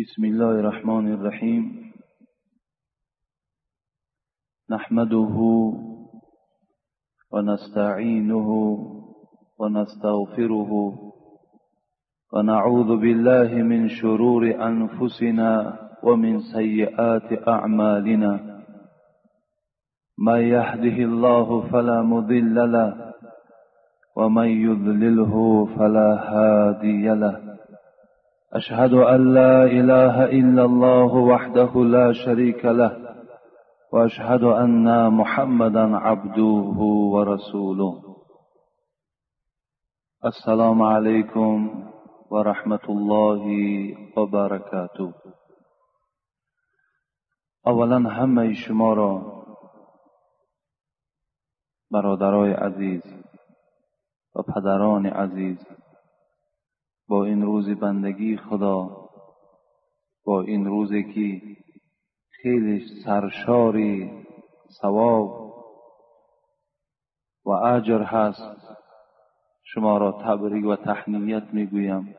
[0.00, 1.92] بسم الله الرحمن الرحيم.
[4.70, 5.36] نحمده
[7.32, 8.48] ونستعينه
[9.58, 10.72] ونستغفره
[12.32, 18.32] ونعوذ بالله من شرور أنفسنا ومن سيئات أعمالنا.
[20.18, 23.12] من يهده الله فلا مضل له
[24.16, 27.49] ومن يضلله فلا هادي له.
[28.52, 32.92] أشهد أن لا إله إلا الله وحده لا شريك له
[33.92, 36.78] وأشهد أن محمدا عبده
[37.14, 38.16] ورسوله.
[40.24, 41.84] السلام عليكم
[42.30, 43.44] ورحمة الله
[44.16, 45.12] وبركاته.
[47.66, 49.44] اولا همه شما را
[51.90, 53.02] برادرای عزیز
[54.34, 55.79] و پدران عزیز
[57.10, 59.08] با این روز بندگی خدا
[60.24, 61.56] با این روزی که
[62.42, 64.10] خیلی سرشاری
[64.80, 65.54] ثواب
[67.44, 68.76] و اجر هست
[69.62, 72.14] شما را تبریک و تحنیت می‌گویم.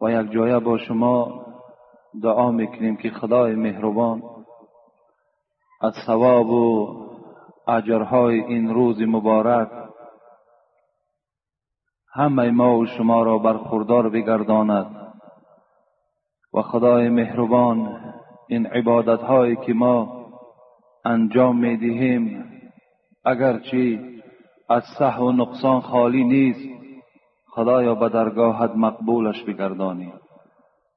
[0.00, 1.46] و یک جایه با شما
[2.22, 4.22] دعا می‌کنیم که خدای مهربان
[5.80, 6.94] از ثواب و
[7.68, 9.83] اجرهای این روز مبارک
[12.16, 14.86] همه ما و شما را برخوردار بگرداند.
[16.54, 18.00] و خدای مهربان
[18.48, 20.26] این عبادت هایی که ما
[21.04, 22.44] انجام می دهیم
[23.24, 24.00] اگرچه
[24.68, 26.68] از صح و نقصان خالی نیست
[27.50, 30.12] خدایا به درگاهت مقبولش بگردانی.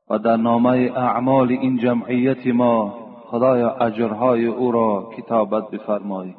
[0.09, 6.35] و در نامه اعمال این جمعیت ما خدایا اجرهای او را کتابت بفرمایی.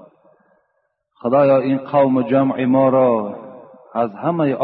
[1.14, 3.47] خدایا این قوم جمع ما را
[3.98, 4.54] از همه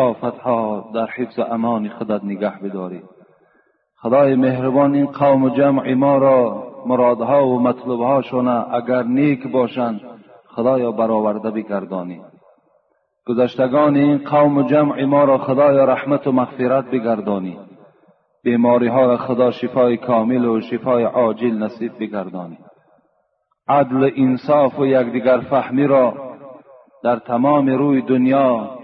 [0.44, 3.02] ها در حفظ امان خودت نگه بداری.
[3.96, 10.00] خدای مهربان این قوم جمع ما را مرادها و مطلوبهاشون اگر نیک باشند
[10.48, 12.20] خدایا برآورده بگردانی.
[13.26, 17.58] گذشتگان این قوم جمع ما را خدایا رحمت و مغفرت بگردانی.
[18.44, 22.58] بیماری ها را خدا شفای کامل و شفای عاجل نصیب بگردانی.
[23.68, 26.14] عدل انصاف و یکدیگر فهمی را
[27.04, 28.83] در تمام روی دنیا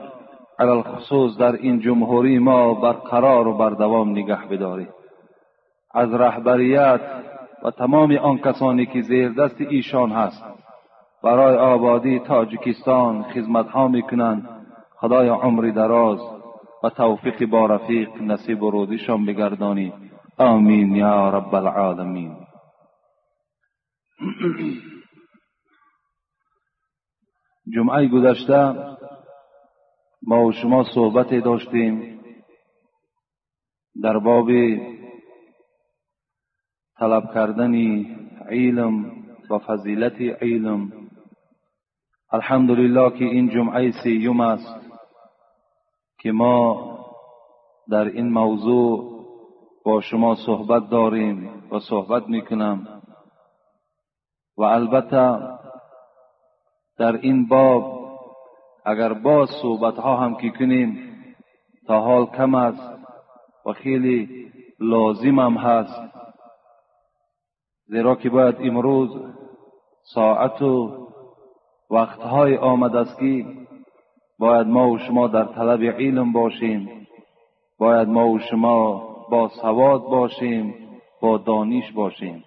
[0.61, 4.87] علال خصوص در این جمهوری ما برقرار و بردوام نگه بداری
[5.95, 7.01] از رهبریت
[7.63, 10.45] و تمام آن کسانی که زیر دست ایشان هست
[11.23, 14.49] برای آبادی تاجیکستان خدمت ها می‌کنند.
[14.97, 16.19] خدای عمری دراز
[16.85, 19.93] و توفیق با رفیق نصیب و رودیشان بگردانی
[20.39, 22.37] آمین یا رب العالمین.
[27.75, 28.90] جمعه گذشته
[30.29, 32.21] و شما صحبت داشتیم
[34.03, 34.49] در باب
[36.99, 37.75] طلب کردن
[38.49, 39.13] علم
[39.51, 40.93] و فضیلت علم.
[42.33, 44.91] الحمدلله که این جمعه سیوم است
[46.19, 46.91] که ما
[47.91, 49.21] در این موضوع
[49.85, 53.03] با شما صحبت داریم و صحبت می‌کنم.
[54.59, 55.39] و البته
[56.99, 58.00] در این باب
[58.85, 60.99] اگر باز صحبت ها هم که کنیم
[61.87, 62.99] تا حال کم است
[63.67, 64.29] و خیلی
[64.81, 66.01] لازم هم هست.
[67.87, 69.11] زیرا که باید امروز
[70.15, 71.07] ساعت و
[71.91, 73.45] وقتهای آمد است که
[74.39, 77.07] باید ما و شما در طلب علم باشیم.
[77.79, 80.75] باید ما و شما با سواد باشیم
[81.21, 82.45] با دانش باشیم.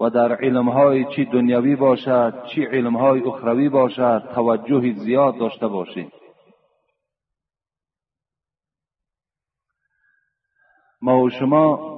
[0.00, 6.12] و در علمهای چی دنیوی باشد چی علمهای اخروی باشد توجه زیاد داشته باشیم.
[11.02, 11.90] ما و شما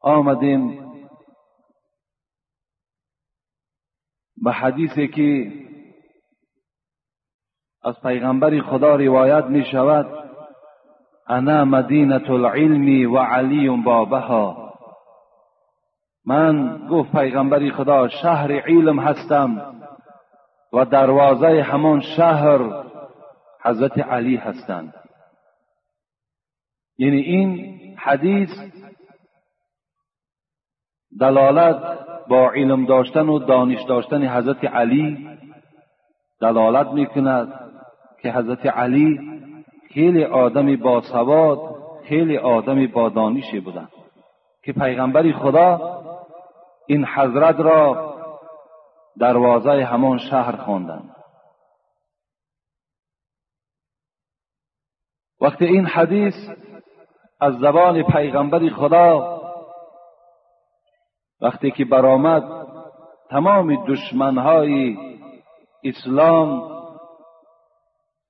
[0.00, 0.86] آمدیم
[4.36, 5.52] به حدیثی که
[7.82, 10.06] از پیغمبر خدا روایت می شود
[11.26, 14.65] انا مدینه العلم و علی بابها.
[16.26, 19.74] من گفت پیغمبری خدا شهر علم هستم
[20.72, 22.84] و دروازه همان شهر
[23.62, 24.94] حضرت علی هستند.
[26.98, 28.50] یعنی این حدیث
[31.20, 35.28] دلالت با علم داشتن و دانش داشتن حضرت علی
[36.40, 37.60] دلالت می‌کند
[38.22, 39.20] که حضرت علی
[39.90, 41.58] خیلی آدمی با سواد
[42.04, 43.88] خیلی آدمی با دانشی بودند.
[44.62, 46.02] که پیغمبری خدا
[46.86, 48.14] این حضرت را
[49.18, 51.16] دروازه همان شهر خواندند
[55.40, 56.34] وقتی این حدیث
[57.40, 59.40] از زبان پیغمبر خدا
[61.40, 62.42] وقتی که برآمد
[63.30, 64.96] تمام دشمنهای
[65.84, 66.76] اسلام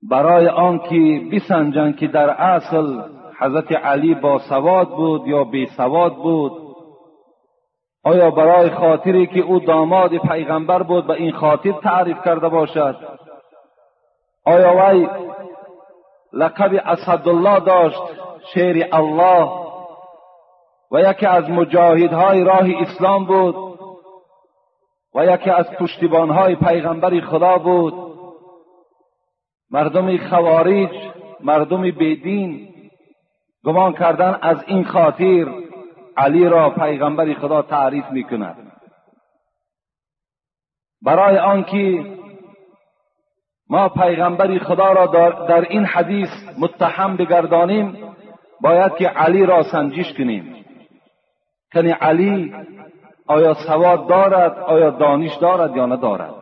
[0.03, 3.01] برای آنکه بسنجند که در اصل
[3.41, 6.66] حضرت علی با سواد بود یا بی سواد بود
[8.07, 12.97] آیا برای خاطری که او داماد پیغمبر بود به این خاطر تعریف کرده باشد؟
[14.45, 15.09] آیا وی
[16.33, 18.03] لقب اسدالله داشت
[18.55, 19.51] شیر الله
[20.93, 23.57] و یکی از مجاهدهای راه اسلام بود
[25.15, 27.95] و یکی از پشتیبانهای پیغمبر خدا بود؟
[29.71, 30.91] مردم خوارج
[31.41, 32.69] مردم بیدین
[33.65, 35.66] گمان کردن از این خاطر
[36.17, 38.73] علی را پیغمبر خدا تعریف می کند
[41.03, 42.17] برای آنکه
[43.69, 45.07] ما پیغمبر خدا را
[45.47, 46.29] در این حدیث
[46.59, 48.17] متهم بگردانیم
[48.61, 50.65] باید که علی را سنجش کنیم.
[51.73, 52.55] کنی علی
[53.27, 56.35] آیا سواد دارد آیا دانش دارد یا ندارد؟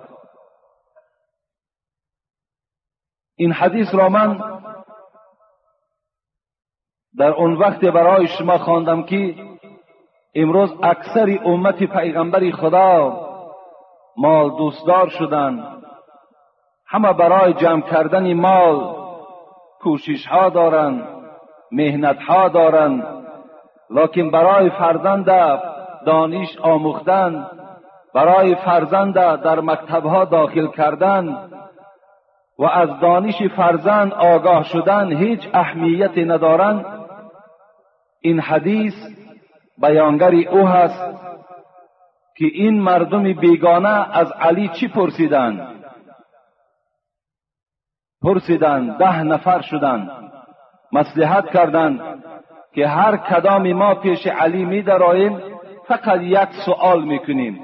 [3.37, 4.61] این حدیث را من
[7.17, 9.35] در اون وقت برای شما خواندم که
[10.35, 13.21] امروز اکثر امت پیغمبر خدا
[14.17, 15.85] مال دوستدار شدند
[16.87, 18.97] همه برای جمع کردن مال
[19.81, 21.09] کوشش ها دارند
[21.73, 23.07] مهنت ها دارند
[23.91, 25.27] لکن برای فرزند
[26.07, 27.47] دانش آموختن
[28.15, 31.39] برای فرزند در مکتب ها داخل کردن
[32.59, 36.87] و از دانش فرزند آگاه شدن هیچ اهمیتی ندارند
[38.21, 38.95] این حدیث
[39.79, 41.15] بیانگری او هست
[42.37, 45.85] که این مردم بیگانه از علی چی پرسیدند؟
[48.23, 50.11] پرسیدند ده نفر شدند.
[50.93, 52.01] مصلحت کردند
[52.75, 55.41] که هر کدام ما پیش علی می دراییم
[55.89, 57.61] فقط یک سؤال می‌کنیم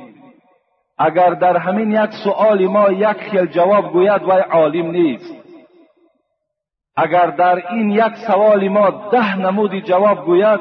[0.98, 5.39] اگر در همین یک سؤال ما یک خیل جواب گوید وی عالم نیست.
[7.00, 10.60] اگر در این یک سوال ما ده نمودی جواب گوید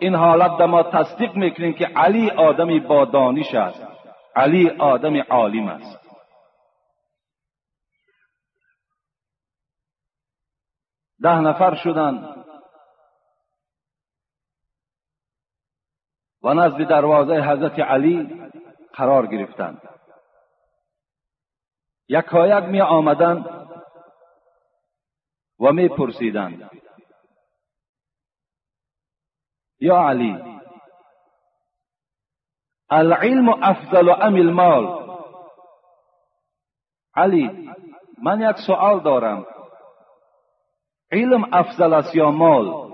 [0.00, 3.86] این حالت در ما تصدیق می‌کنیم که علی آدمی با دانش است.
[4.36, 6.08] علی آدم عالم است.
[11.22, 12.44] ده نفر شدند
[16.42, 18.42] و نزد دروازه حضرت علی
[18.92, 19.82] قرار گرفتند
[22.08, 23.67] یکایک می آمدند
[25.60, 26.70] و می پرسیدند
[29.80, 30.58] یا علی
[32.90, 35.08] العلم افضل ام المال؟
[37.14, 37.70] علی
[38.22, 39.46] من یک سوال دارم.
[41.12, 42.90] علم افضل است یا مال؟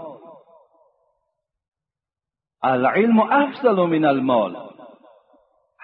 [2.63, 4.71] العلم افضل من المال.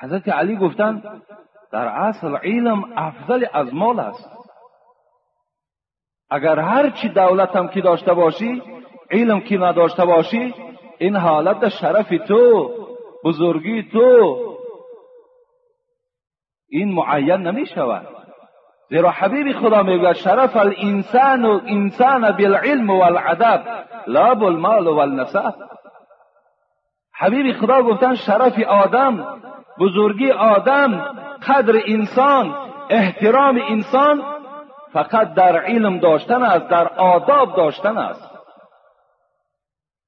[0.00, 1.22] حضرت علی گفتند
[1.72, 4.39] در اصل علم افضل از مال است.
[6.30, 8.62] اگر هر چی دولت هم که داشته باشی
[9.10, 10.54] علم که نداشته باشی
[10.98, 12.70] این حالت شرف تو
[13.24, 14.36] بزرگی تو.
[16.68, 18.06] این معین نمی شود
[18.90, 23.62] زیرا حبیب خدا می‌گوید شرف الانسان و انسان بالعلم والعدب
[24.06, 25.54] لا بالمال والنسب.
[27.14, 29.40] حبیب خدا گفتن شرف آدم
[29.78, 31.14] بزرگی آدم
[31.48, 32.54] قدر انسان
[32.90, 34.22] احترام انسان
[34.92, 38.30] فقط در علم داشتن است در آداب داشتن است.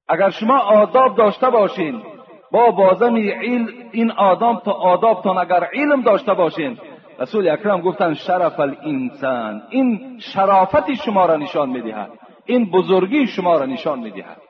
[0.07, 2.03] اگر شما آداب داشته باشین
[2.51, 6.79] با بازم این آدم تا آدابتان اگر علم داشته باشین
[7.19, 12.11] رسول اکرم گفتن شرف الانسان این شرافت شما را نشان می‌دهد
[12.45, 14.41] این بزرگی شما را نشان می‌دهد.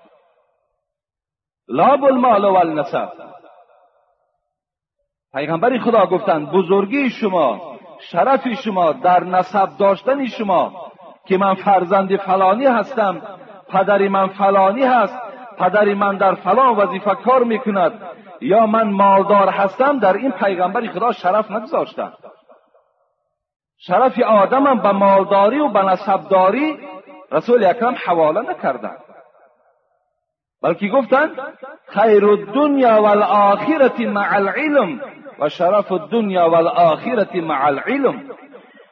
[1.68, 3.10] لا بالمال و النسب
[5.34, 10.92] پیغمبر خدا گفتند بزرگی شما شرف شما در نسب داشتن شما
[11.26, 13.22] که من فرزند فلانی هستم
[13.70, 15.20] پدری من فلانی هست
[15.58, 18.02] پدری من در فلان وظیفه کار می‌کند
[18.42, 22.14] یا من مالدار هستم در این پیغمبر خدا شرف نگذاشتم.
[23.78, 26.80] شرف آدمم به مالداری و به نسبداری
[27.32, 28.98] رسول اکرم حواله نکردند
[30.62, 31.30] بلکه گفتند
[31.88, 35.02] خیر الدنیا والآخرت مع العلم.
[35.40, 38.30] و شرف الدنیا والآخرت مع العلم.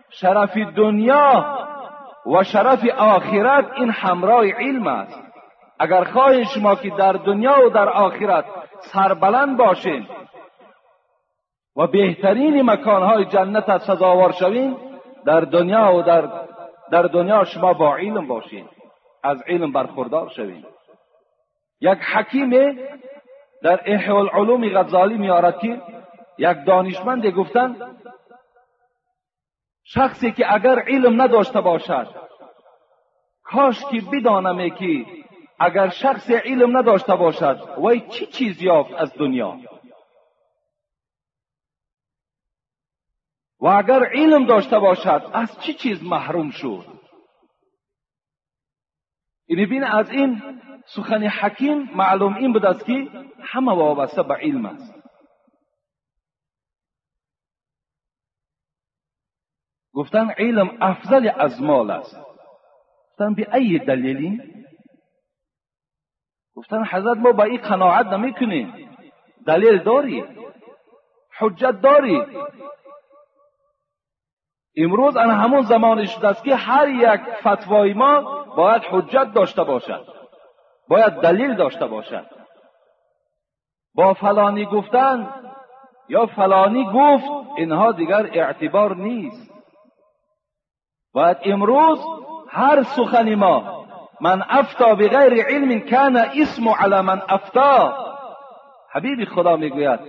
[0.09, 1.57] شرف دنیا
[2.25, 5.21] و شرف آخرت این همراه علم است.
[5.79, 8.45] اگر خواهید شما که در دنیا و در آخرت
[8.79, 10.07] سربلند باشین
[11.75, 14.77] و بهترین مکانهای جنت سزاوار شوین
[15.25, 16.29] در دنیا و در,
[16.91, 18.65] در دنیا شما با علم باشین.
[19.23, 20.65] از علم برخوردار شوین.
[21.81, 22.49] یک حکیم
[23.63, 25.81] در احیاء العلوم غزالی میارد که
[26.41, 27.97] یک دانشمند گفتن
[29.83, 32.07] شخصی که اگر علم نداشته باشد
[33.43, 35.05] کاش که بدانم که
[35.59, 39.57] اگر شخص علم نداشته باشد وی چی چیز یافت از دنیا؟
[43.59, 46.85] و اگر علم داشته باشد از چی چیز محروم شد؟
[49.49, 53.07] ببین از این سخن حکیم معلوم این بود است که
[53.39, 55.00] همه وابسته به علم است.
[59.93, 62.17] گفتن علم افضل از مال است.
[63.11, 64.41] گفتن به ای دلیلی؟
[66.55, 68.89] گفتن حضرت ما با این قناعت نمی‌کنیم
[69.45, 70.25] دلیل داری؟
[71.39, 72.25] حجت داری؟
[74.75, 80.07] امروز ان همون زمانی شده است که هر یک فتوای ما باید حجت داشته باشد.
[80.87, 82.25] باید دلیل داشته باشد.
[83.95, 85.33] با فلانی گفتن
[86.09, 89.50] یا فلانی گفت اینها دیگر اعتبار نیست.
[91.13, 91.99] باید امروز
[92.49, 93.85] هر سخن ما
[94.21, 97.93] من افتا بغیر علم کان اسم علی من افتا
[98.91, 99.99] حبیب خدا می‌گوید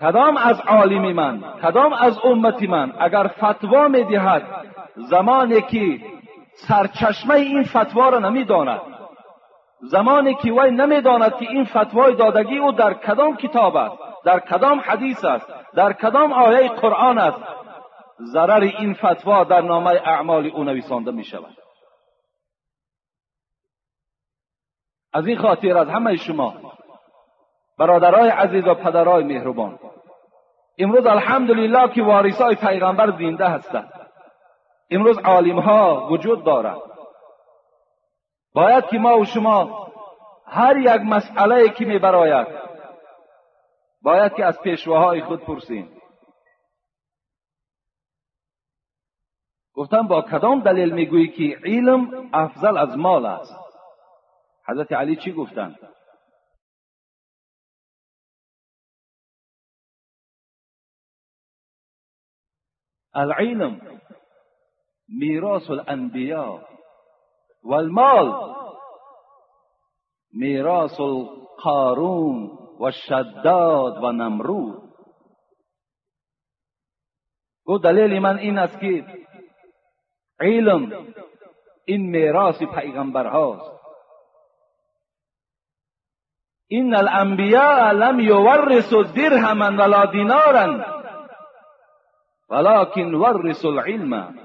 [0.00, 4.42] کدام از عالمی من کدام از امتی من اگر فتوا می‌دهد
[4.96, 6.00] زمانی که
[6.54, 8.80] سرچشمه این فتوا را نمی‌داند
[9.80, 14.80] زمانی که وی نمی‌داند که این فتوای دادگی او در کدام کتاب است در کدام
[14.80, 17.38] حدیث است در کدام آیه قرآن است
[18.20, 21.56] ضرر این فتوا در نامه اعمال او نویسانده می شود
[25.12, 26.54] از این خاطر از همه شما
[27.78, 29.78] برادرای عزیز و پدرای مهربان
[30.78, 33.92] امروز الحمدلله که وارثای پیغمبر زنده هستند.
[34.90, 36.80] امروز عالم ها وجود دارند.
[38.54, 39.88] باید که ما و شما
[40.46, 42.46] هر یک مسئله که می براید
[44.02, 45.95] باید که از پیشواهای خود پرسیم.
[49.76, 53.54] گفتم با کدام دلیل می‌گویی که علم افضل از مال است؟
[54.68, 55.78] حضرت علی چی گفتند
[63.14, 64.00] العلم
[65.08, 66.60] میراث الانبیاء
[67.62, 68.54] والمال
[70.32, 74.94] میراث القارون و شداد و نمرود
[77.64, 79.25] گفت دلیل من این است که
[80.40, 81.06] علم
[81.84, 83.76] این میراث پیغمبر هاست
[86.68, 90.96] این الانبیاء لم یورثوا درهما ولا دینارا
[92.48, 94.38] ولكن ورثوا العلم.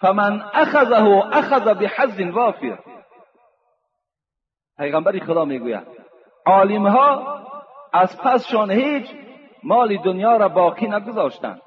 [0.00, 2.78] فمن اخذه اخذ بحظ وافر.
[4.78, 5.86] پیغمبری خدا می‌گوید
[6.46, 7.38] عالم ها
[7.92, 9.06] از پسشان هیچ
[9.62, 11.62] مال دنیا را باقی نگذاشتند.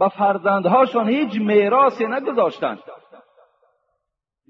[0.00, 2.78] و فرزندهاشان هیچ میراثی نگذاشتند.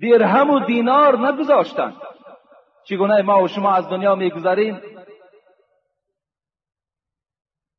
[0.03, 1.97] درهم و دینار نگذاشتند.
[2.85, 4.83] چگونه ما و شما از دنیا میگذریم؟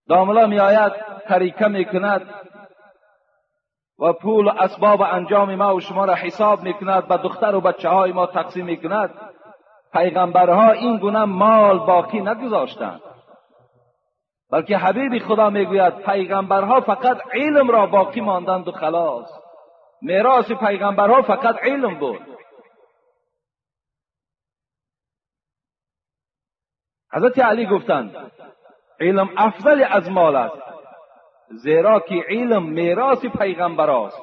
[0.10, 0.92] داملا میآید
[1.28, 2.34] طریقه می‌کند
[4.00, 7.90] و پول و اسباب انجام ما و شما را حساب می‌کند به دختر و بچه
[7.90, 9.32] های ما تقسیم می‌کند.
[9.94, 13.02] پیغمبرها این گونه مال باقی نگذاشتند.
[14.52, 19.42] بلکه حبیب خدا می‌گوید پیغمبرها فقط علم را باقی ماندند و خلاص.
[20.02, 22.22] میراث پیغمبرها فقط علم بود.
[27.14, 28.32] حضرت علی گفتند
[29.00, 30.62] علم افضل از مال است
[31.50, 34.22] زیرا که علم میراث پیغمبر است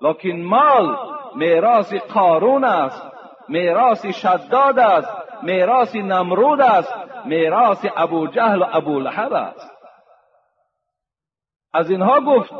[0.00, 0.96] لکن مال
[1.34, 3.02] میراث قارون است
[3.48, 5.08] میراث شداد است
[5.42, 6.94] میراث نمرود است.
[7.26, 9.70] میراث ابو جهل و ابو لحب است.
[11.72, 12.52] از اینها گفت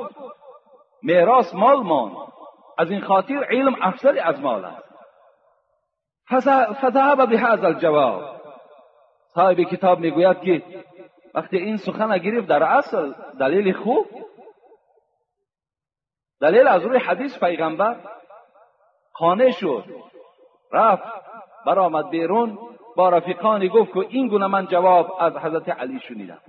[1.03, 2.17] میراث مال مان
[2.79, 4.95] از این خاطر علم افضل از مال است.
[6.81, 8.41] فذهب بهذا الجواب.
[9.27, 10.63] صاحب کتاب می‌گوید که
[11.35, 14.07] وقتی این سخن گرفت در اصل دلیل خوب؟
[16.41, 17.97] دلیل از روی حدیث پیغمبر
[19.13, 19.85] خانه شد
[20.73, 21.03] رفت
[21.67, 22.74] برآمد بیرون.
[22.97, 26.41] با رفیقانی گفت که این گونه من جواب از حضرت علی شنیدم.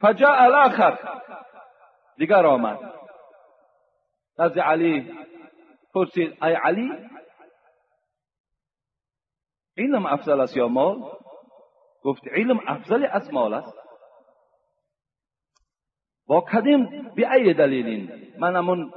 [0.00, 0.98] فجاء الاخر
[2.16, 2.78] دیگر آمد.
[4.38, 5.14] نزد علی
[5.94, 6.90] پرسید ای علی
[9.76, 11.02] علم افضل است یا مال؟
[12.02, 13.78] گفت علم افضل از مال است.
[16.26, 18.92] با کدیم؟ به ای دلیلین من همون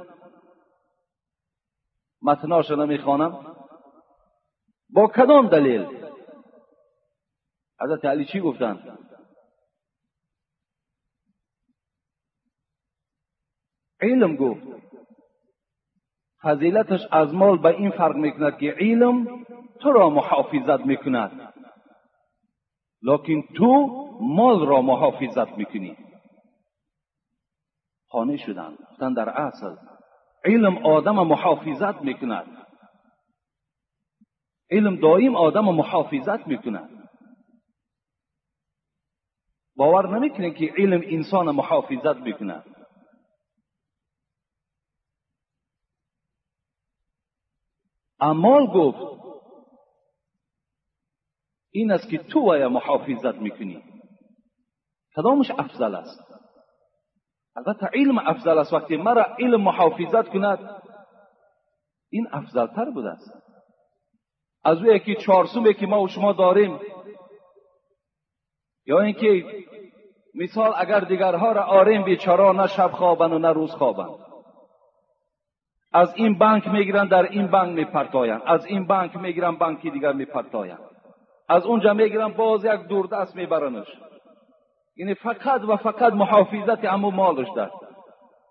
[2.22, 3.56] متناش نمی‌خوانم.
[4.90, 6.07] با کدام دلیل؟
[7.80, 8.98] حضرت علی چی گفتن؟
[14.00, 14.62] علم گفت.
[16.42, 19.44] فضیلتش از مال به این فرق می‌کند که علم
[19.80, 21.54] تو را محافظت می‌کند.
[23.02, 23.86] لکن تو
[24.20, 25.96] مال را محافظت می‌کنی.
[28.08, 28.76] خانه شدن.
[28.90, 29.76] گفتن در اصل
[30.44, 32.66] علم آدم محافظت می‌کند.
[34.70, 36.97] علم دائم آدم محافظت می‌کند.
[39.78, 42.64] باور نمی‌کنه که علم انسان محافظت می‌کند
[48.20, 49.18] اعمال گفت
[51.70, 53.82] این است که تو ویا محافظت می‌کنی.
[55.16, 56.20] کدامش افضل است؟
[57.56, 58.72] البته علم افضل است.
[58.72, 60.82] وقتی مرا علم محافظت کند
[62.10, 63.30] این افضلتر بوده است.
[64.64, 66.80] از او یکی چارسومه که ما و شما داریم.
[68.88, 69.44] یا اینکه
[70.34, 74.08] مثال اگر دیگرها را آریم بیچارا نه شب خوابن و نه روز خوابن.
[75.92, 78.40] از این بانک می‌گیرن در این بانک میپرتاین.
[78.46, 80.76] از این بانک می‌گیرن بانکی دیگر میپرتاین.
[81.48, 83.86] از اونجا می‌گیرن باز یک دوردست میبرنش.
[84.96, 87.72] یعنی فقط و فقط محافظت همون مالش داشت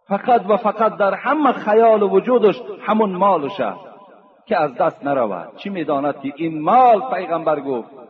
[0.07, 3.61] فقط و فقط در همه خیال و وجودش همون مالش
[4.45, 5.55] که از دست نرود.
[5.55, 8.06] چی می‌داند که این مال پیغمبر گفت؟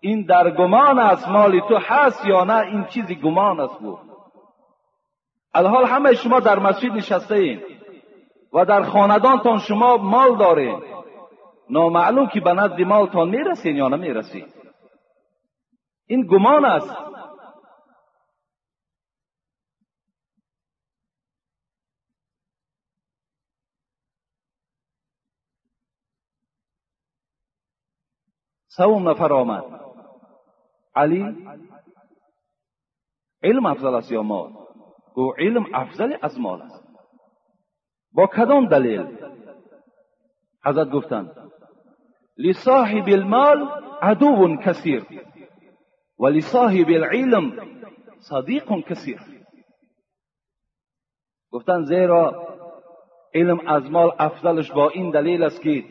[0.00, 4.02] این در گمان است مال تو هست یا نه این چیزی گمان است گفت
[5.54, 7.62] الحال همه شما در مسجد نشسته این
[8.52, 10.82] و در خاندانتان شما مال دارین.
[11.70, 14.46] نامعلوم که به نزد مالتان می‌رسین یا نمی‌رسین.
[16.06, 16.96] این گمان است.
[28.68, 29.87] سوم نفر آمد.
[30.94, 31.36] علی
[33.42, 34.52] علم افضل است یا مال؟
[35.16, 36.84] أو علم افضل از مال است.
[38.12, 39.18] با کدام دلیل؟
[40.64, 41.50] حضرت گفتند
[42.38, 43.68] لصاحب المال
[44.02, 45.06] عدو کثیر
[46.18, 47.52] و لصاحب العلم
[48.18, 49.20] صدیق کثیر.
[51.50, 52.48] گفتن زیرا
[53.34, 55.84] علم از مال افضلش با این دلیل است که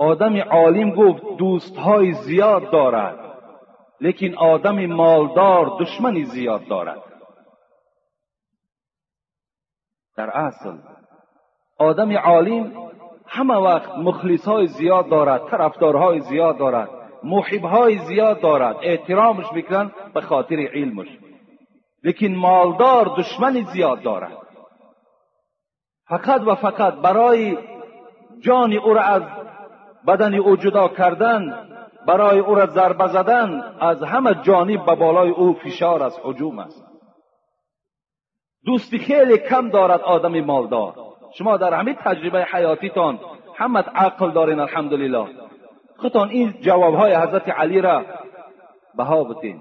[0.00, 3.18] آدم عالم گفت دوستهای زیاد دارد
[4.00, 7.02] لیکن آدم مالدار دشمنی زیاد دارد.
[10.16, 10.78] در اصل
[11.78, 12.90] آدم عالم
[13.26, 16.90] همه وقت مخلص های زیاد دارد طرفدارهای زیاد دارد
[17.22, 21.18] محب های زیاد دارد احترامش می‌کنن به خاطر علمش.
[22.04, 24.38] لیکن مالدار دشمن زیاد دارد.
[26.08, 27.58] فقط و فقط برای
[28.40, 29.22] جان او را از
[30.06, 31.68] بدن او جدا کردن
[32.06, 36.84] برای او را ضربه زدن از همه جانب به بالای او فشار است هجوم است.
[38.64, 40.94] دوستی خیلی کم دارد آدم مالدار.
[41.38, 43.20] شما در همین تجربه حیاتیتان
[43.56, 45.26] همت عقل دارین الحمدلله.
[45.96, 48.04] خودتان این جوابهای حضرت علی را
[48.96, 49.60] بها بتین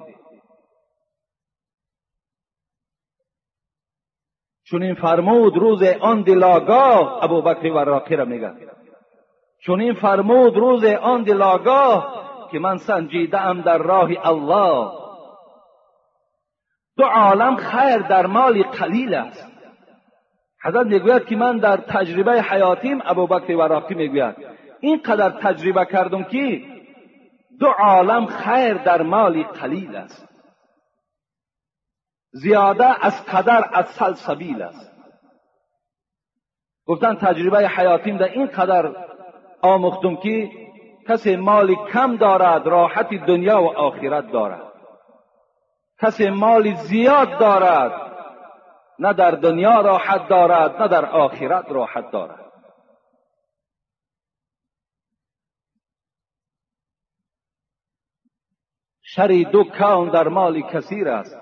[4.63, 8.51] چون این فرمود روز آن دلاگاه ابو بکر وراقی را میگه
[9.61, 12.19] چون این فرمود روز آن دلاگاه
[12.51, 14.91] که من سنجیده ام در راه الله.
[16.97, 19.51] دو عالم خیر در مال قلیل است.
[20.63, 24.35] حضرت می‌گوید که من در تجربه حیاتیم ابوبکر وراقی می‌گوید.
[24.79, 26.61] اینقدر تجربه کردم که
[27.59, 30.29] دو عالم خیر در مال قلیل است.
[32.31, 34.91] زیاده از قدر از سلسبیل است.
[36.85, 39.08] گفتن تجربه حیاتیم در این قدر
[39.61, 40.49] آموختم که
[41.07, 44.73] کسی مال کم دارد راحت دنیا و آخرت دارد.
[46.01, 48.09] کسی مال زیاد دارد
[48.99, 52.49] نه در دنیا راحت دارد نه در آخرت راحت دارد.
[59.01, 61.37] شری دو کون در مال کثیر است.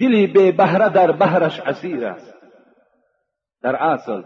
[0.00, 2.34] دلی به بهره در بهرش اسیر است.
[3.62, 4.22] در اصل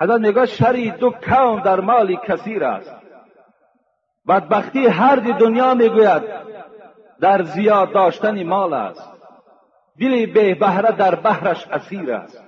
[0.00, 2.92] حضرت میگه شری دو کون در مال کثیر است.
[4.28, 6.22] بدبختی هر دنیا می‌گوید
[7.20, 9.10] در زیاد داشتن مال است.
[10.00, 12.44] دل به بهره در بهرش اسیر است.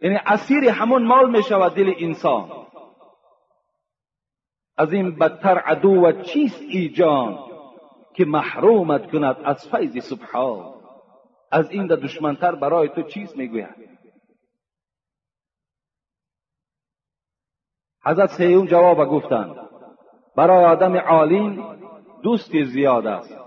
[0.00, 2.50] یعنی اسیر همون مال می شود دل انسان.
[4.76, 7.38] از این بدتر عدو چیست ای جان
[8.14, 10.74] که محرومت کند از فیض سبحان؟
[11.50, 13.91] از این دشمنتر برای تو چیست می‌گوید؟
[18.06, 19.56] حضرت سیون جواب گفتند
[20.36, 21.76] برای آدم عالم
[22.22, 23.38] دوستی زیاد است.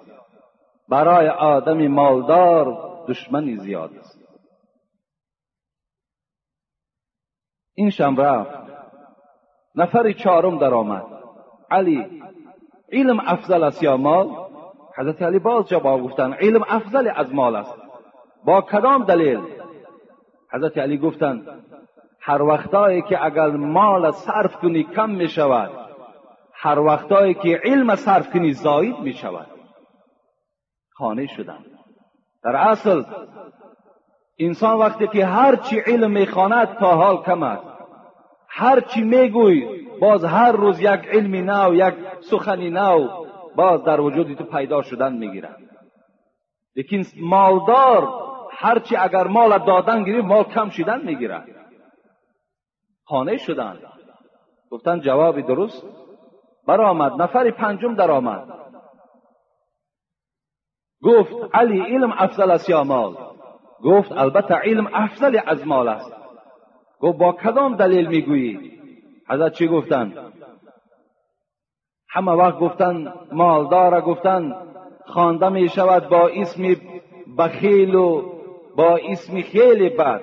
[0.89, 4.19] برای آدم مالدار دشمنی زیاد است.
[7.75, 8.65] این شم رفت
[9.75, 11.05] نفر چهارم درآمد.
[11.71, 12.21] علی
[12.91, 14.29] علم افضل است یا مال؟
[14.97, 17.75] حضرت علی باز جواب گفتن علم افضل از مال است.
[18.45, 19.39] با کدام دلیل؟
[20.53, 21.47] حضرت علی گفتند
[22.27, 25.71] هر وقتایی که اگر مال صرف کنی کم می شود
[26.53, 29.47] هر وقتایی که علم صرف کنی زاید می شود
[30.93, 31.65] خانه شدن
[32.43, 33.03] در اصل
[34.39, 37.63] انسان وقتی که هر چی علم می‌خواند تا حال کم است.
[38.49, 43.07] هر چی میگوی باز هر روز یک علمی نو یک سخنی نو
[43.55, 45.57] باز در وجود تو پیدا شدن می‌گیرد
[46.75, 48.09] لیکن مالدار
[48.51, 51.64] هرچی اگر مال دادن گیریم مال کم شدن می‌گیرد
[53.05, 53.79] خانه شدن
[54.71, 55.83] گفتن جوابی درست؟
[56.67, 58.47] برآمد نفر پنجم در آمد
[61.03, 63.15] گفت علی علم افضل است یا مال؟
[63.83, 66.11] گفت البته علم افضل از مال است.
[66.99, 68.79] گفت با کدام دلیل می‌گویی؟
[69.29, 70.31] حضرت چی گفتن
[72.09, 74.55] همه وقت گفتن مالدار گفتن
[75.05, 76.63] خوانده می شود با اسم
[77.37, 78.21] بخیل و
[78.77, 80.21] با اسم خیلی بد.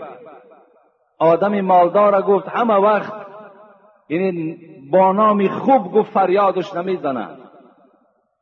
[1.22, 3.12] آدم مالدار گفت همه وقت
[4.08, 4.58] یعنی
[4.90, 7.38] با نام خوب گفت فریادش نمی‌زنند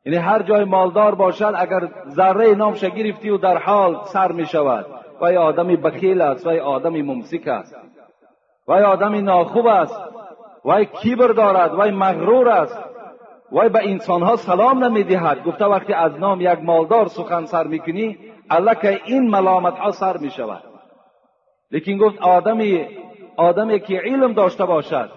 [0.05, 4.85] یعنی هر جای مالدار باشد اگر ذره نامش گرفتی و در حال سر می شود
[5.21, 7.75] و آدم بخیل است و آدم ممسک است
[8.67, 10.01] و آدم ناخوب است
[10.65, 12.79] و کیبر دارد و مغرور است
[13.51, 15.43] و به انسانها سلام نمی‌دهد.
[15.43, 18.17] گفته وقتی از نام یک مالدار سخن سر می‌کنی
[18.81, 20.70] که این ملامت ها سر می شود
[21.71, 22.87] لیکن گفت آدمی
[23.37, 25.09] آدمی که علم داشته باشد.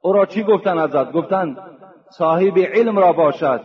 [0.00, 1.56] او را چی گفتن ازت؟ گفتن
[2.10, 3.60] صاحب علم را باشد.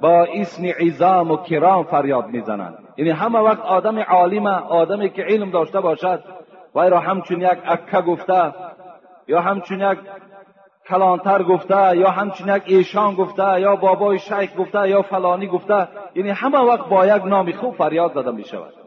[0.00, 5.50] با اسم عظام و کرام فریاد می‌زنند یعنی همه وقت آدم عالم آدمی که علم
[5.50, 6.24] داشته باشد.
[6.74, 8.54] وی را همچون یک اکه گفته
[9.28, 9.98] یا همچون یک
[10.88, 15.88] کلانتر گفته یا همچون یک ایشان گفته یا بابای شیخ گفته یا فلانی گفته.
[16.14, 18.85] یعنی همه وقت با یک نام خوب فریاد زده می شود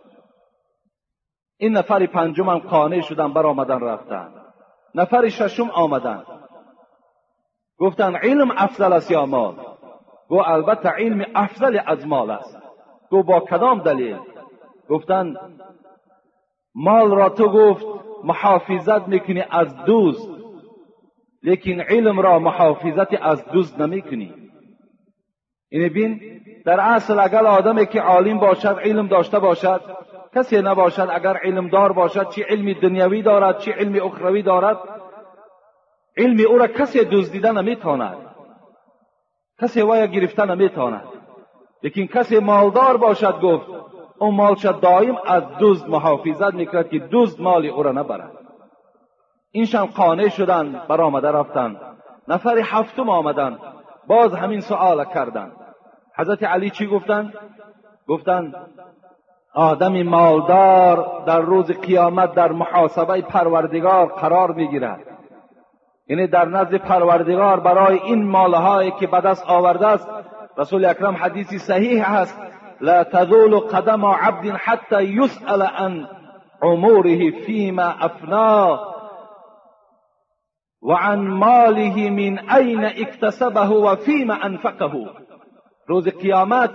[1.61, 4.33] این نفر پنجم هم قانع شدن بر آمدن رفتن.
[4.95, 6.23] نفر ششم آمدن.
[7.77, 9.55] گفتن علم افضل است یا مال؟
[10.27, 12.57] گو البته علم افضل از مال است.
[13.09, 14.17] گو با کدام دلیل؟
[14.89, 15.35] گفتن
[16.75, 17.85] مال را تو گفت
[18.23, 20.29] محافظت می‌کنی از دوست
[21.43, 24.33] لیکن علم را محافظت از دوست نمی‌کنی.
[25.69, 26.21] این بین
[26.65, 29.81] در اصل اگر آدمی که عالم باشد علم داشته باشد
[30.35, 34.77] کسی نباشد اگر علم دار باشد چی علم دنیوی دارد چی علم اخروی دارد؟
[36.17, 38.17] علم او را کسی دزدیده نمی‌تواند.
[39.61, 41.07] کسی وای گرفته نمی‌تواند.
[41.83, 43.65] لیکن کسی مالدار باشد گفت
[44.19, 48.31] او مالش دایم از دزد محافظت می‌کرد که دزد مال او را نبرد.
[49.51, 51.77] اینشان قانع شدن برآمده رفتن.
[52.27, 53.59] نفر هفتم آمدن.
[54.07, 55.51] باز همین سؤال کردند
[56.15, 57.33] حضرت علی چی گفتند
[58.07, 58.55] گفتند
[59.53, 64.99] آدم مالدار در روز قیامت در محاسبه پروردگار قرار می‌گیرد.
[66.07, 70.09] یعنی در نزد پروردگار برای این مالهایی که به دست آورده است
[70.57, 72.41] رسول اکرم حدیثی صحیح است
[72.81, 76.07] لا تزول قدم عبد حتى يسأل عن
[76.61, 78.79] عموره فيما افنا
[80.81, 85.09] وعن ماله من أين اكتسبه و فیما انفقه.
[85.87, 86.69] روز قیامت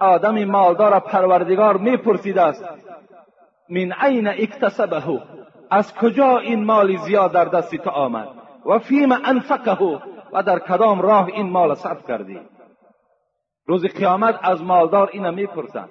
[0.00, 2.64] آدم مالدار پروردگار می‌پرسید است
[3.68, 5.22] من عین اکتسبه؟
[5.70, 8.28] از کجا این مال زیاد در دست تو آمد؟
[8.66, 10.00] و فیم انفقه
[10.32, 12.40] و در کدام راه این مال صرف کردی؟
[13.66, 15.88] روز قیامت از مالدار اینو می‌پرسند.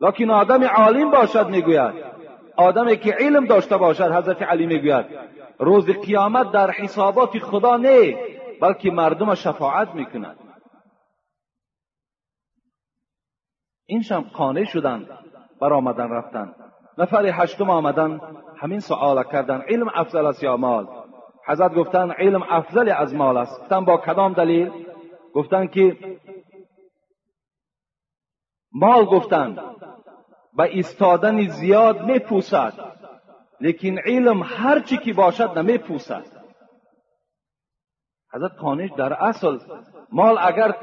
[0.00, 1.94] لکن آدم عالم باشد می‌گوید.
[2.56, 5.06] آدمی که علم داشته باشد حضرت علی می‌گوید.
[5.58, 8.16] روز قیامت در حسابات خدا نه
[8.60, 10.36] بلکه مردم شفاعت می‌کند.
[13.92, 15.08] اینشم قانع شدند
[15.60, 16.54] بر آمدن رفتن.
[16.98, 18.20] نفر هشتم آمدن
[18.56, 19.62] همین سؤال کردن.
[19.68, 20.86] علم افضل است یا مال؟
[21.46, 23.60] حضرت گفتن علم افضل از مال است.
[23.60, 24.70] گفتن با کدام دلیل؟
[25.34, 25.96] گفتن که
[28.72, 29.58] مال گفتن
[30.56, 32.72] به ایستادن زیاد میپوسد
[33.60, 36.24] لیکن علم هر چی که باشد نمیپوسد.
[38.34, 39.58] حضرت خانش در اصل
[40.12, 40.74] مال اگر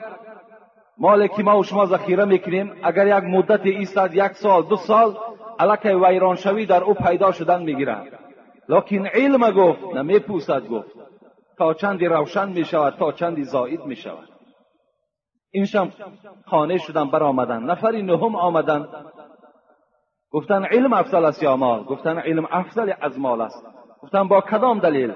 [0.99, 5.17] مالی که ما و شما ذخیره می‌کنیم اگر یک مدت ایستاد یک سال دو سال
[5.59, 8.19] علاکه ویران شوی در او پیدا شدن می‌گیرد
[8.69, 10.91] لکن علم گفت نمیپوسد گفت
[11.57, 14.29] تا چندی روشن می‌شود تا چندی زائد می‌شود
[15.51, 15.91] این شم
[16.45, 18.87] خانه شدن بر آمدن نفری نهم آمدن
[20.31, 23.65] گفتن علم افضل است یا مال گفتن علم افضل از مال است
[24.01, 25.13] گفتن با کدام دلیل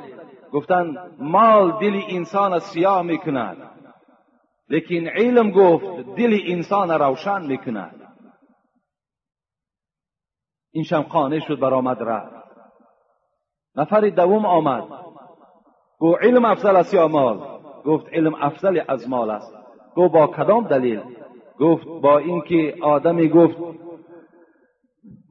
[0.52, 3.58] گفتن مال دل انسان سیاه می‌کند
[4.69, 5.86] لیکن علم گفت
[6.17, 8.04] دل انسان روشن می‌کند
[10.71, 12.43] این شم خانه شد برآمد رفت
[13.76, 14.84] نفر دوم آمد
[15.99, 19.56] گو علم افضل است یا مال گفت علم افضل از مال است
[19.95, 21.02] گو با کدام دلیل
[21.60, 23.58] گفت با اینکه آدمی گفت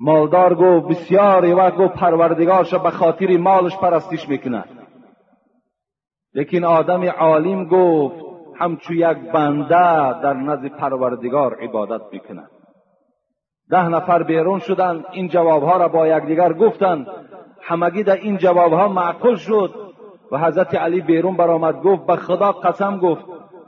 [0.01, 4.89] مالدار گو بسیاری و گو پروردگارش به خاطر مالش پرستش می‌کند
[6.35, 12.51] لیکن آدم عالم گفت همچو یک بنده در نزد پروردگار عبادت می‌کند
[13.71, 17.07] ده نفر بیرون شدند این جوابها را با یکدیگر گفتند.
[17.63, 19.75] همگی در این جوابها معقول شد
[20.33, 23.25] و حضرت علی بیرون برآمد گفت به خدا قسم گفت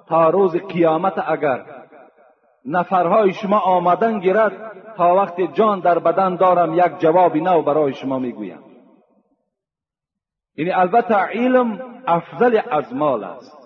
[0.08, 1.64] تا روز قیامت اگر
[2.66, 4.52] نفرهای شما آمدن گیرد
[4.96, 8.60] تا وقت جان در بدن دارم یک جوابی نو برای شما می‌گویم.
[10.56, 13.63] یعنی البته علم افضل از مال است.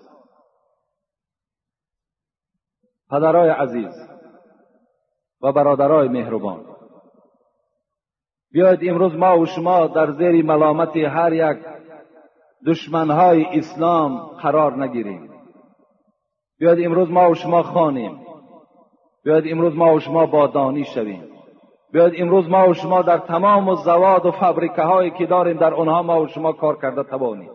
[3.11, 4.09] پدرای عزیز
[5.43, 6.65] و برادرای مهربان.
[8.53, 11.59] بیاید امروز ما و شما در زیر ملامت هر یک
[12.67, 15.31] دشمنهای اسلام قرار نگیریم.
[16.59, 18.21] بیاید امروز ما و شما خانیم
[19.25, 21.25] بیاید امروز ما و شما با دانی شویم.
[21.93, 25.75] بیاید امروز ما و شما در تمام و زواد و فبریکه هایی که داریم در
[25.75, 27.51] آنها ما و شما کار کرده توانیم.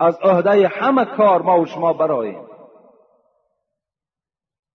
[0.00, 2.51] از عهده همه کار ما و شما براییم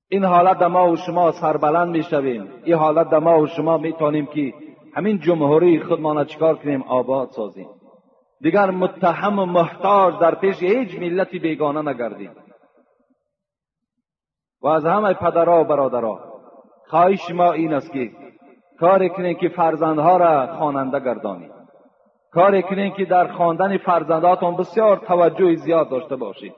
[0.09, 3.77] این حالت در ما و شما سربلند می شویم این حالت در ما و شما
[3.77, 4.53] می تانیم که
[4.95, 7.67] همین جمهوری خودمان چکار کنیم؟ آباد سازیم.
[8.41, 12.31] دیگر متهم و محتاج در پیش هیچ ملتی بیگانه نگردیم.
[14.61, 16.19] و از همه پدرها و برادرها
[16.87, 18.11] خواهش ما این است که
[18.79, 21.51] کار کنیم که فرزندها را خواننده گردانید
[22.31, 26.53] کار کنیم که در خواندن فرزنداتون بسیار توجه زیاد داشته باشید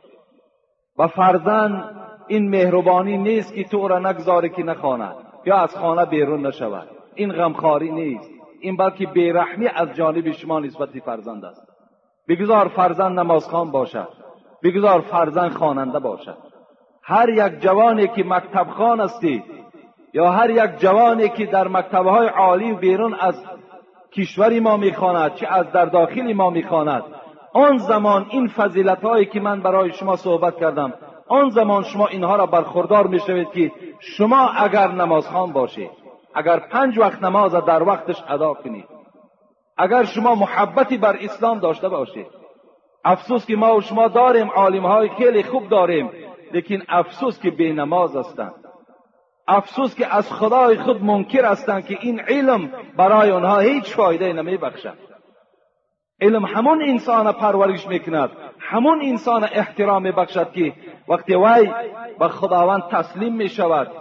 [0.97, 5.15] و فرزند این مهربانی نیست که تو را نگذاره که نخواند
[5.45, 6.87] یا از خانه بیرون نشود.
[7.15, 8.29] این غمخواری نیست.
[8.59, 11.61] این بلکه بیرحمی از جانب شما نسبت فرزند است.
[12.27, 14.07] بگذار فرزند نمازخوان باشد.
[14.63, 16.37] بگذار فرزند خواننده باشد.
[17.03, 19.43] هر یک جوانی که مکتب خان استی
[20.13, 23.35] یا هر یک جوانی که در مکتبهای عالی و بیرون از
[24.11, 27.03] کشوری ما می‌خواند چه از در داخل ما می‌خواند
[27.53, 30.93] آن زمان این فضیلت هایی که من برای شما صحبت کردم
[31.29, 35.91] آن زمان شما اینها را برخوردار می‌شوید که شما اگر نمازخوان باشید
[36.35, 38.85] اگر پنج وقت نماز در وقتش ادا کنید
[39.77, 42.27] اگر شما محبتی بر اسلام داشته باشید.
[43.05, 46.09] افسوس که ما و شما داریم عالم های خیلی خوب داریم
[46.53, 48.53] لیکن افسوس که بی نماز هستند.
[49.47, 54.57] افسوس که از خدای خود منکر هستند که این علم برای آنها هیچ فایده نمی
[54.57, 54.97] بخشد
[56.21, 60.73] علم همون انسان پرورش می‌کند همون انسان احترام بخشد که
[61.09, 61.71] وقتی وی
[62.19, 63.91] به خداوند تسلیم می شود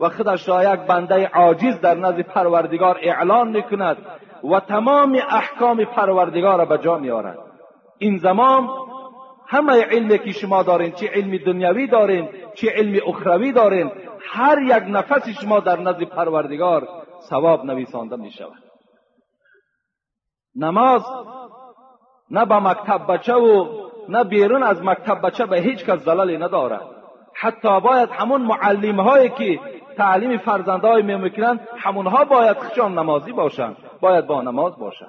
[0.00, 3.96] و خودش را یک بنده عاجز در نزد پروردگار اعلان می‌کند
[4.52, 7.38] و تمام احکام پروردگار را به جا میآورد.
[7.98, 8.68] این زمان
[9.46, 14.82] همه علمی که شما دارین چه علم دنیوی دارین چه علم اخروی دارین هر یک
[14.88, 16.88] نفس شما در نزد پروردگار
[17.30, 18.62] ثواب نویسانده می شود
[20.56, 21.02] نماز
[22.30, 23.66] نه به مکتب بچه و
[24.08, 26.82] نه بیرون از مکتب بچه به هیچ کس دلالی ندارد
[27.34, 29.60] حتی باید همون معلم هایی که
[29.96, 35.08] تعلیم فرزندهای می‌کنند همونها باید خشان نمازی باشند باید با نماز باشند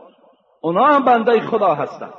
[0.61, 2.13] اونها هم بنده خدا هستند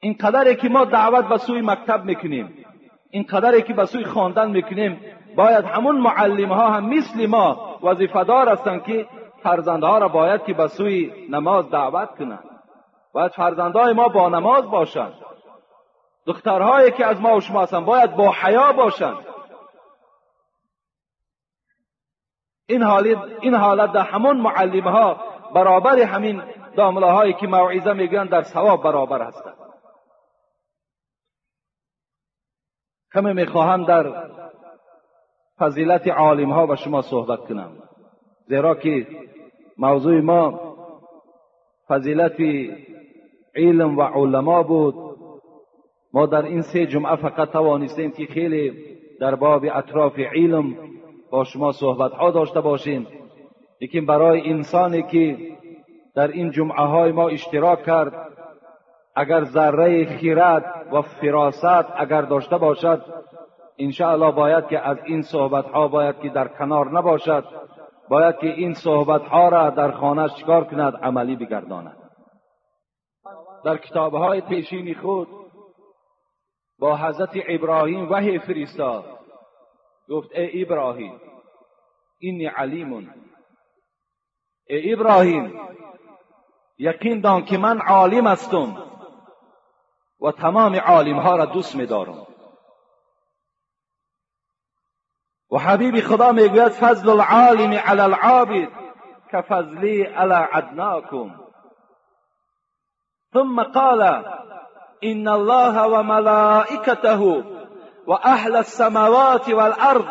[0.00, 2.64] این قدری که ما دعوت به سوی مکتب می‌کنیم
[3.10, 5.00] این قدری که به سوی خواندن می‌کنیم
[5.36, 9.06] باید همون معلم ها هم مثل ما وظیفدار هستند که
[9.42, 12.44] فرزندها را باید که به سوی نماز دعوت کنند
[13.16, 15.14] باید فرزندهای ما با نماز باشند.
[16.26, 19.26] دخترهایی که از ما و شما هستند باید با حیا باشند.
[22.66, 25.20] این حالت این حالت در همون معلم ها
[25.54, 26.42] برابر همین
[26.76, 29.56] دامله هایی که موعظه میگن در ثواب برابر هستند.
[33.14, 34.30] کمی می‌خواهم در
[35.58, 37.82] فضیلت عالم ها به شما صحبت کنم.
[38.46, 39.06] زیرا که
[39.78, 40.76] موضوع ما
[41.88, 42.36] فضیلت
[43.56, 44.94] علم و علما بود.
[46.12, 48.72] ما در این سه جمعه فقط توانستیم که خیلی
[49.20, 50.76] در باب اطراف علم
[51.30, 53.06] با شما صحبت ها داشته باشیم.
[53.80, 55.38] لیکن برای انسانی که
[56.14, 58.12] در این جمعه های ما اشتراک کرد
[59.16, 63.02] اگر ذره خیرت و فراست اگر داشته باشد
[63.78, 67.44] انشاءالله باید که از این صحبت ها باید که در کنار نباشد
[68.08, 72.05] باید که این صحبت ها را در خانه چکار کند عملی بگرداند.
[73.66, 75.28] در کتاب های پیشین خود
[76.78, 79.18] با حضرت ابراهیم وحی فرستاد.
[80.08, 81.20] گفت ای ابراهیم
[82.18, 83.14] اینی علیمون.
[84.66, 85.60] ای ابراهیم
[86.78, 88.82] یقین دان که من عالم هستم
[90.20, 92.26] و تمام عالم ها را دوست میدارم
[95.50, 98.68] و حبیب خدا می‌گوید فضل العالم علی العابد
[99.32, 101.45] كفضلی علی عدناکم
[103.36, 104.02] ثم قال
[105.04, 107.44] إن الله وملائكته
[108.06, 110.06] وأهل السماوات والأرض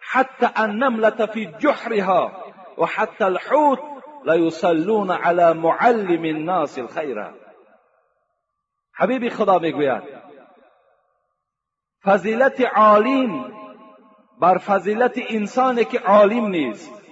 [0.00, 2.32] حتى النملة في جحرها
[2.78, 3.78] وحتى الحوت
[4.24, 7.34] ليصلون على معلم الناس الخير.
[8.94, 10.02] حبیب خدا میگوید
[12.04, 13.52] فضیلت عالم
[14.40, 17.02] بر فضیلت انسانی که عالم نیست.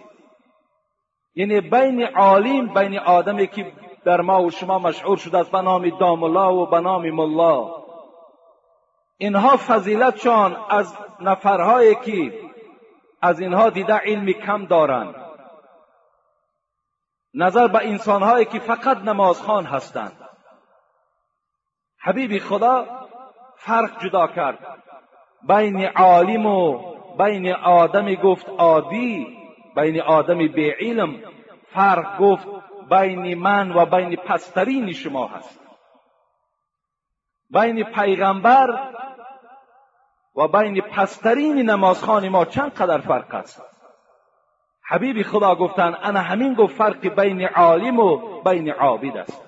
[1.35, 3.73] یعنی بین عالم بین آدمی که
[4.07, 5.51] در ما و شما مشهور شده است.
[5.51, 7.85] به نام داملا و به نام ملا.
[9.19, 12.33] اینها فضیلتشان از نفرهایی که
[13.23, 15.14] از اینها دیده علمی کم دارند.
[17.35, 20.29] نظر به انسانهایی که فقط نمازخوان هستند.
[22.01, 22.87] حبیب خدا
[23.57, 24.59] فرق جدا کرد.
[25.49, 26.79] بین عالم و
[27.19, 29.37] بین آدمی گفت عادی
[29.77, 31.23] بین آدم به علم
[31.73, 32.47] فرق گفت
[32.90, 35.61] بین من و بین پسترین شما هست.
[37.51, 38.92] بین پیغمبر
[40.37, 43.62] و بین پسترین نمازخان ما چند قدر فرق است؟
[44.88, 49.46] حبیب خدا گفتن انا همین گفت فرق بین عالم و بین عابد است.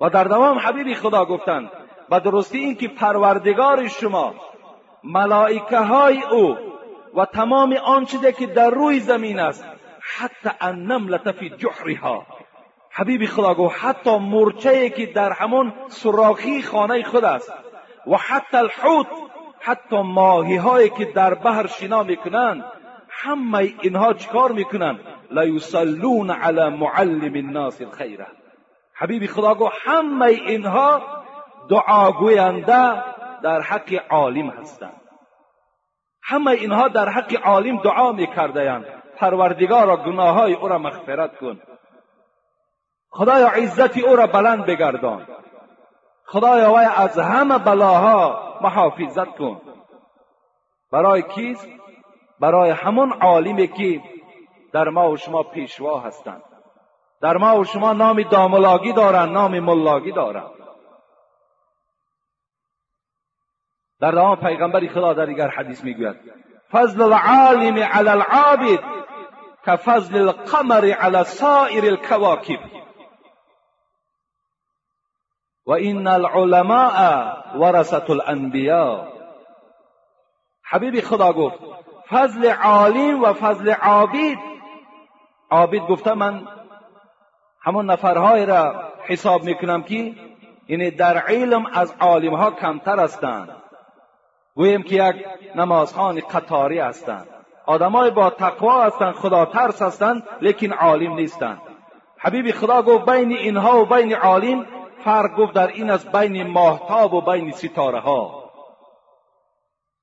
[0.00, 1.70] و در دوام حبیب خدا گفتند
[2.10, 4.34] و درستی این که پروردگار شما
[5.04, 6.56] ملائکه های او
[7.14, 9.71] و تمام آنچه که در روی زمین است
[10.18, 12.26] حتی النملة فی جحرها.
[12.90, 17.52] حبیب خدا گفت حتی مرچه که در همون سراخی خانه خود است
[18.06, 19.06] و حتی الحوت
[19.60, 22.64] حتی ماهی هایی که در بحر شنا می‌کنند
[23.10, 28.26] همه اینها چکار می‌کنند؟ لیسلون علی معلم الناس الخیره
[28.94, 31.02] حبیب خدا گفت همه اینها
[31.68, 33.02] دعاگوینده
[33.42, 35.00] در حق عالم هستند.
[36.22, 39.01] همه اینها در حق عالم دعا میکردهاند.
[39.22, 41.60] پروردگارا گناههای او را مغفرت کن.
[43.10, 45.26] خدایا عزت او را بلند بگردان.
[46.26, 49.60] خدایا وی از همه بلاها محافظت کن.
[50.92, 51.68] برای کیست؟
[52.40, 54.00] برای همون عالمی که
[54.72, 56.42] در ما و شما پیشوا هستند.
[57.20, 60.50] در ما و شما نام داملاگی دارند نام ملاگی دارند.
[64.00, 66.16] در دوام پیغمبر خدا در دیگر حدیث می‌گوید
[66.72, 69.01] فضل العالم علی العابد.
[69.64, 72.58] كفضل القمر على سائر الكواكب.
[75.66, 76.96] وإن العلماء
[77.56, 79.12] ورثة الانبیاء
[80.62, 81.58] حبیب خدا گفت
[82.08, 84.38] فضل عالم و فضل عابد.
[85.50, 86.48] عابد گفته من
[87.60, 90.14] همون نفرهای را حساب می‌کنم که
[90.68, 93.48] یعنی در علم از عالم ها کمتر هستند.
[94.54, 97.28] گویم که یک نمازخان قطاری هستند.
[97.66, 101.60] آدمای با تقوا هستند خدا ترس هستند لیکن عالم نیستند
[102.18, 104.66] حبیب خدا گفت بین اینها و بین عالم
[105.04, 108.42] فرق گفت در این از بین ماهتاب و بین ستاره ها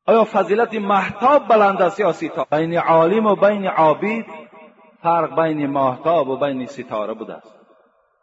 [0.08, 4.26] آیا فضیلت محتاب بلند است یا ستاره؟ بین عالم و بین عابد
[5.04, 7.60] فرق بین ماهتاب و بین ستاره بوده است.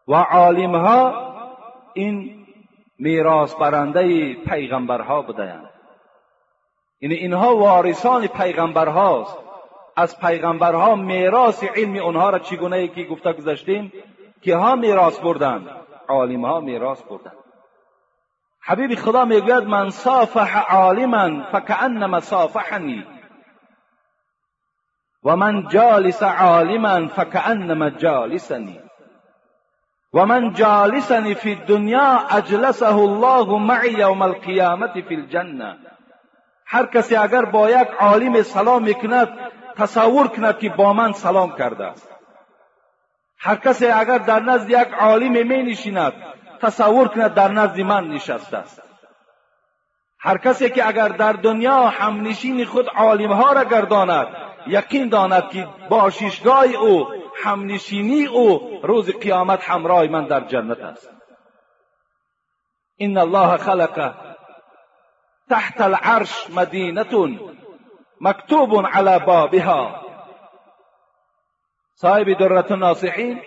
[0.08, 1.32] و عالم ها
[1.94, 2.46] این
[2.98, 5.65] میراث برنده پیغمبرها بودند
[7.06, 9.36] یعنی اینها وارثان پیغمبرهاست.
[9.96, 13.92] از پیغمبرها میراث علم اونها را چگونه که گفته گذاشتیم؟
[14.42, 15.68] که ها میراث بردند
[16.08, 17.36] عالم ها میراث بردند
[18.60, 23.04] حبیب خدا می‌گوید من صافح عالما فکانما صافحنی.
[25.24, 28.80] و من جالس عالما فکانما جالسنی.
[30.14, 35.76] و من جالسنی فی الدنیا اجلسه الله معی یوم القیامت فی الجنه
[36.66, 39.28] هر کسی اگر با یک عالم سلام می‌کند
[39.76, 42.08] تصور کند که با من سلام کرده است.
[43.38, 46.12] هر کسی اگر در نزد یک عالم می نشیند
[46.60, 48.82] تصور کند در نزد من نشسته است.
[50.18, 54.26] هر کسی که اگر در دنیا همنشین خود عالم ها را گرداند
[54.66, 57.08] یقین داند که با شیشگاه او
[57.42, 61.10] همنشینی او روز قیامت همراه من در جنت است.
[62.96, 64.14] این الله خلق
[65.50, 67.04] تحت العرش مدینه
[68.20, 70.06] مکتوب علی بابها.
[71.94, 73.40] صاحب درت ناصحین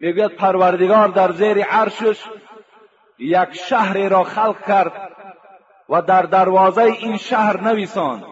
[0.00, 2.24] می‌گوید پروردگار در زیر عرشش
[3.18, 4.92] یک شهری را خلق کرد
[5.88, 8.24] و در دروازه این شهر نویسان.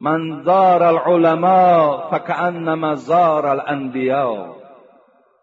[0.00, 4.54] من زار العلماء فکأنما زار الانبیاء.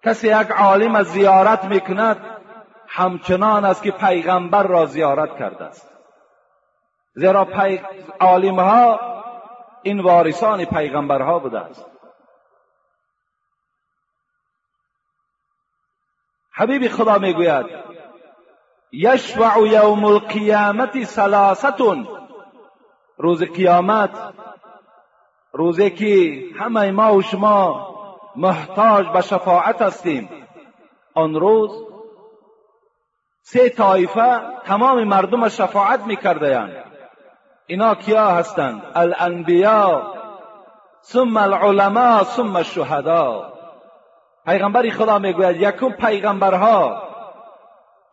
[0.04, 2.18] کسی یک عالم زیارت می‌کند
[2.88, 5.97] همچنان است که پیغمبر را زیارت کرده است.
[7.18, 7.82] زیرا پی...
[8.20, 8.60] عالم
[9.84, 11.86] این وارثان پیغمبرها بوده است.
[16.52, 17.66] حبیب خدا می‌گوید
[18.92, 22.08] یشفع یوم القیامت سلاستون
[23.18, 24.34] روز قیامت
[25.52, 27.88] روزی که همه ما و شما
[28.36, 30.30] محتاج به شفاعت هستیم.
[31.14, 31.72] آن روز
[33.42, 36.87] سه طایفه تمام مردم شفاعت میکردهاند.
[37.70, 40.14] اینا کیا هستند؟ الانبیا
[41.02, 43.54] ثم العلماء ثم الشهدا.
[44.46, 47.04] پیغمبر خدا می‌گوید یکم پیغمبرها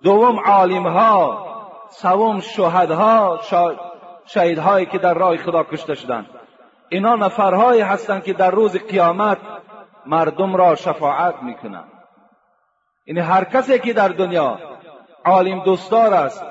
[0.02, 1.46] دوم عالمها
[1.90, 3.40] سوم شهدها
[4.26, 6.26] شهیدهایی که در راه خدا کشته شدند.
[6.88, 9.38] اینا نفرهایی هستند که در روز قیامت
[10.06, 11.92] مردم را شفاعت می‌کنند.
[13.06, 14.58] یعنی هر کسی که در دنیا
[15.24, 16.44] عالم دوستدار است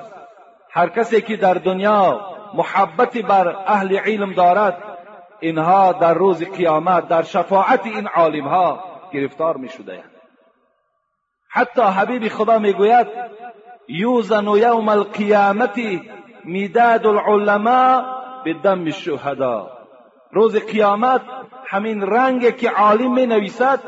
[0.70, 4.82] هر کسی که در دنیا محبتی بر اهل علم دارد.
[5.40, 10.04] اینها در روز قیامت در شفاعت این عالم ها گرفتار می شده
[11.50, 13.06] حتی حبیب خدا می‌گوید
[13.88, 15.80] یوزن یوم القیامت
[16.44, 18.02] می‌داد العلماء
[18.44, 19.70] بدم الشهدا
[20.30, 21.20] روز قیامت
[21.66, 23.80] همین رنگ که عالم می نویسد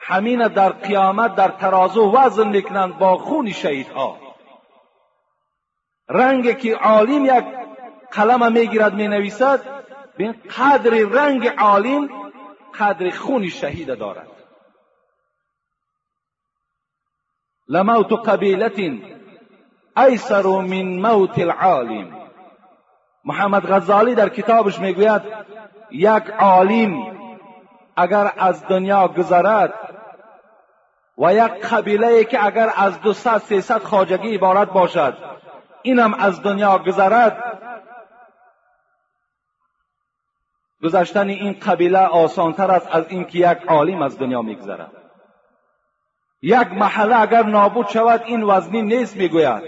[0.00, 4.16] همین در قیامت در ترازو وزن می‌کنند با خون شهیدها.
[6.08, 7.44] رنگ که عالم یک
[8.12, 9.60] قلم می‌گیرد می نویسد
[10.16, 12.08] بین قدر رنگ عالم
[12.78, 14.28] قدر خون شهید دارد.
[17.68, 18.80] لموت قبیلت
[19.96, 22.16] ایسر من موت العالم.
[23.24, 25.22] محمد غزالی در کتابش می‌گوید
[25.90, 27.16] یک عالم
[27.96, 29.74] اگر از دنیا گذرد
[31.18, 35.16] و یک قبیله که اگر از دو ست سیصد خاجگی عبارت باشد
[35.82, 37.49] اینم از دنیا گذرد
[40.82, 44.90] گذشتن این قبیله آسانتر است از اینکه یک عالم از دنیا میگذرد.
[46.42, 49.62] یک محله اگر نابود شود این وزنی نیست می‌گوید.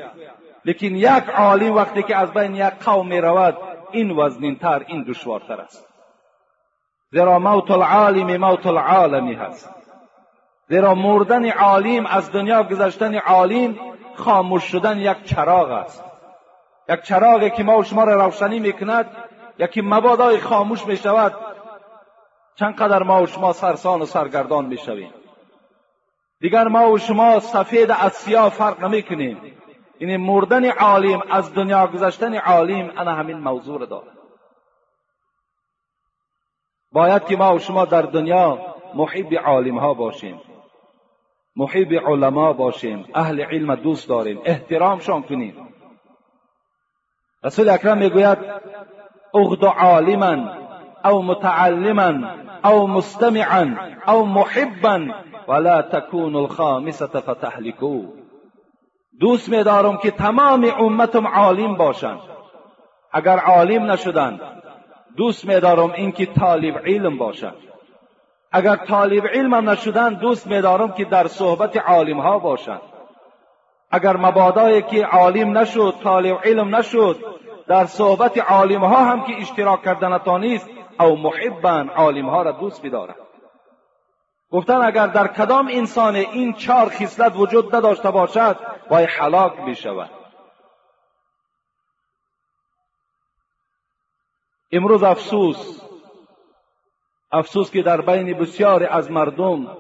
[0.65, 3.57] لیکن یک عالم وقتی که از بین یک قوم می‌رود
[3.91, 5.89] این وزنین تر این دشوارتر است.
[7.11, 9.71] زیرا موت العالم موت العالمی هست.
[10.69, 13.77] زیرا مردن عالم از دنیا گذشتن عالم
[14.15, 16.05] خاموش شدن یک چراغ است.
[16.89, 19.07] یک چراغی که ما و شما را روشنی می‌کند
[19.59, 21.35] یکی مبادای خاموش می شود
[22.55, 25.15] چندقدر ما و شما سرسان و سرگردان می شویم
[26.41, 29.41] دیگر ما و شما سفید از سیاه فرق نمی کنیم
[29.99, 34.19] این یعنی مردن عالم از دنیا گذشتن عالم انا همین موضوع دارد
[36.93, 40.41] باید که ما و شما در دنیا محب عالم ها باشیم.
[41.57, 43.09] محب علما باشیم.
[43.15, 44.41] اهل علم دوست داریم.
[44.45, 45.69] احترامشان کنیم.
[47.45, 48.39] رسول اکرم می‌گوید
[49.35, 50.53] اغد عالما
[51.05, 52.31] او متعلما
[52.65, 53.77] او مستمعا
[54.09, 55.15] او محبا
[55.49, 58.03] ولا تكون الخامسه فتهلكوا
[59.21, 62.21] دوست میدارم که تمام امتم عالم باشند
[63.13, 64.41] اگر عالم نشدند
[65.17, 67.55] دوست میدارم اینکه طالب علم باشند
[68.53, 72.81] اگر طالب علم نشدند دوست میدارم که در صحبت عالم ها باشند
[73.91, 77.17] اگر مبادایی که عالم نشد طالب علم نشد
[77.67, 82.87] در صحبت عالم ها هم که اشتراک کردن نیست او محبا عالم ها را دوست
[82.87, 83.17] بدارد
[84.51, 88.57] گفتن اگر در کدام انسان این چهار خصلت وجود نداشته باشد
[88.91, 90.11] وای حلاک می شود
[94.73, 95.83] امروز افسوس
[97.33, 99.77] افسوس که در بین بسیاری از مردم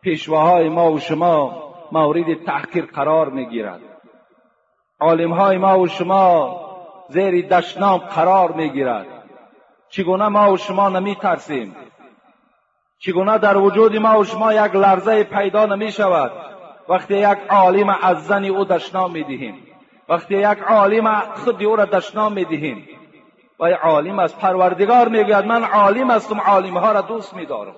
[0.00, 3.80] پیشواهای ما و شما مورد تحقیر قرار می گیرد
[5.00, 6.65] عالم ما و شما
[7.08, 9.06] زیر دشنام قرار می گیرد
[9.88, 11.76] چگونه ما و شما نمی ترسیم
[12.98, 16.32] چگونه در وجود ما و شما یک لرزه پیدا نمی شود
[16.88, 19.66] وقتی یک عالم از زن او دشنام می دهیم
[20.08, 22.88] وقتی یک عالم خود او را دشنام می دهیم
[23.60, 27.76] و عالم است پروردگار می‌گوید من عالم هستم عالم ها را دوست میدارم.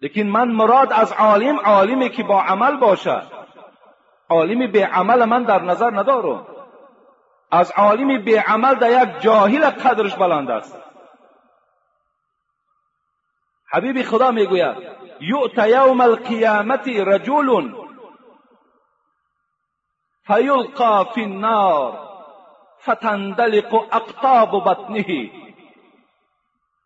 [0.00, 3.39] لیکن من مراد از عالم عالمی که با عمل باشد.
[4.30, 6.46] عالم به عمل من در نظر ندارم
[7.50, 10.78] از عالم به عمل در یک جاهل قدرش بلند است.
[13.72, 14.76] حبیب خدا می‌گوید
[15.20, 17.72] یؤت یوم القیامت رجل
[20.26, 21.98] فیلقا فی النار
[22.82, 25.30] فتندلق اقطاب بطنه.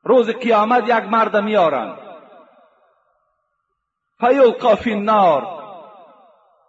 [0.02, 1.98] روز قیامت یک مرد میارند
[4.20, 5.63] فیلقا فی النار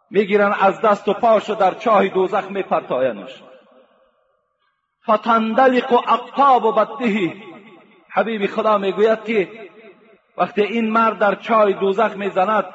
[0.09, 3.43] می‌گیرن از دست و پاشو در چاه دوزخ میپرتاینش
[5.11, 7.33] فتندلق اقطاب بطنه.
[8.09, 9.49] حبیب خدا می‌گوید که
[10.37, 12.65] وقتی این مرد در چای دوزخ می‌زند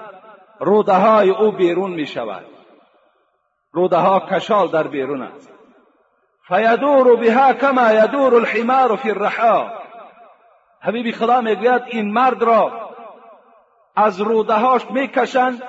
[0.61, 2.45] روده های او بیرون می شود
[3.73, 5.53] روده کشال در بیرون است.
[6.49, 9.71] فیدور بها کما یدور الحمار فی الرحا.
[10.81, 12.91] حبیبی خدا می‌گوید این مرد را
[13.97, 15.63] از روده هاش می‌کشند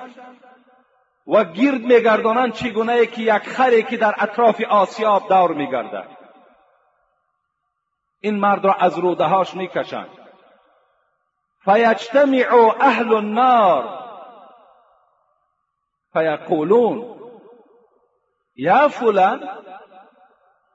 [1.26, 6.08] و گرد میگردانند چگونه که یک خری که در اطراف آسیاب دور میگردد.
[8.20, 10.10] این مرد را از روده هاش می‌کشند.
[11.64, 14.02] فیجتمع اهل النار.
[16.12, 17.18] فیقولون
[18.56, 19.48] یا فلان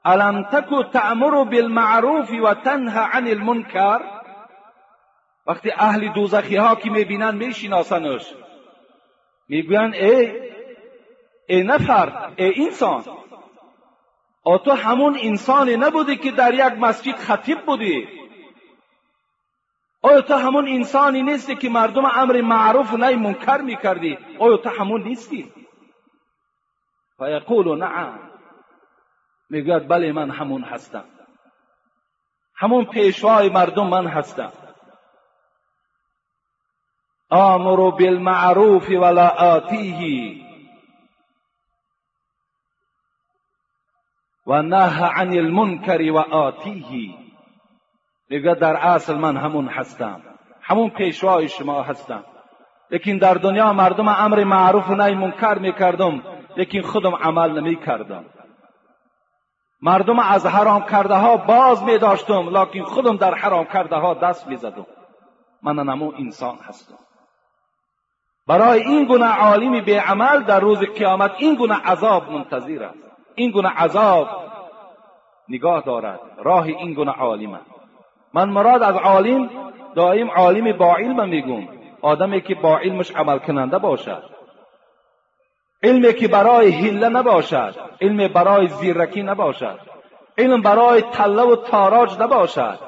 [0.04, 4.00] الم تکو تعمر بالمعروف و تنها عن المنکر?
[5.46, 8.34] وقتی اهل دوزخی ها که می‌بینن میشناسنش.
[9.48, 10.48] می‌گوین ای
[11.48, 13.04] ای نفر ای انسان
[14.42, 18.08] او تو همون انسانی نبودی که در یک مسجد خطیب بودی.
[20.02, 25.02] آیا تو همون انسانی نیستی که مردم امر معروف نهی منکر می‌کردی؟ آیا تو همون
[25.02, 25.52] نیستی؟
[27.18, 28.30] فیقول نعم.
[29.50, 31.04] می‌گوید بله من همون هستم.
[32.56, 34.52] همون پیشوای مردم من هستم.
[37.30, 40.44] آمر بالمعروف ولا آتیه
[44.46, 47.14] و نه عن المنکر و آتیه
[48.30, 50.20] میگه در اصل من همون هستم
[50.62, 52.24] همون پیشوای شما هستم
[52.90, 56.22] لیکن در دنیا مردم امر معروف و نهی منکر می‌کردم
[56.56, 58.24] لیکن خودم عمل نمی‌کردم
[59.82, 64.46] مردم از حرام کرده ها باز می داشتم لیکن خودم در حرام کرده ها دست
[64.46, 64.86] می زدم
[65.62, 66.98] من نمو انسان هستم
[68.48, 72.98] برای این گونه عالمی به عمل در روز قیامت این گونه عذاب منتظر است.
[73.34, 74.28] این گونه عذاب
[75.48, 76.20] نگاه دارد.
[76.44, 77.60] راه این گونه عالم
[78.34, 79.50] من مراد از عالم
[79.94, 81.68] دائم عالم با علم میگم
[82.02, 84.22] آدمی که با علمش عمل کننده باشد.
[85.82, 87.74] علمی که برای حله نباشد.
[88.00, 89.78] علم برای زیرکی نباشد.
[90.38, 92.78] علم برای تله و تاراج نباشد.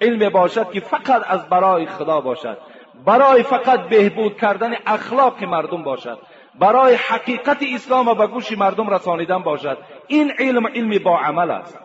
[0.00, 2.58] علم باشد که فقط از برای خدا باشد.
[3.06, 6.18] برای فقط بهبود کردن اخلاق مردم باشد.
[6.60, 9.78] برای حقیقت اسلام و به گوش مردم رسانیدن باشد.
[10.06, 11.78] این علم علم با عمل است.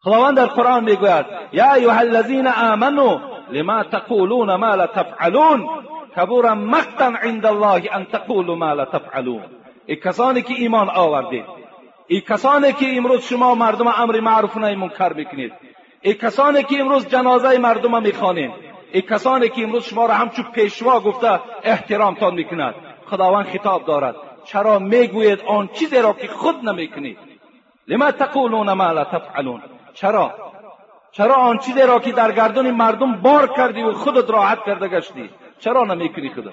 [0.00, 3.20] خداوند در قرآن می‌گوید یا ایها الذین آمنوا
[3.50, 5.68] لما تقولون ما لا تفعلون؟
[6.16, 9.42] کبور مقتا عند الله ان تقولوا ما لا تفعلون.
[9.86, 11.44] ای کسانی که ایمان آوردید
[12.06, 15.52] ای کسانی که امروز شما مردم امر معروف نهی منکر می‌کنید
[16.02, 18.65] ای کسانی که امروز جنازه مردم می‌خوانید
[18.96, 22.74] ای کسانی که امروز شما را همچون پیشوا گفته احترامتان می‌کند.
[23.06, 24.16] خداوند خطاب دارد.
[24.44, 27.18] چرا می‌گوید آن چیزی را که خود نمی‌کنید؟
[27.88, 29.62] لما تقولون ما لا تفعلون؟
[29.94, 30.34] چرا؟
[31.12, 35.30] چرا آن چیزی را که در گردن مردم بار کردی و خودت راحت کرده گشتی؟
[35.58, 36.52] چرا نمی‌کنی خودت؟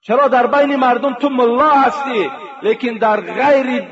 [0.00, 2.30] چرا در بین مردم تو ملا هستی
[2.62, 3.88] لیکن در غیر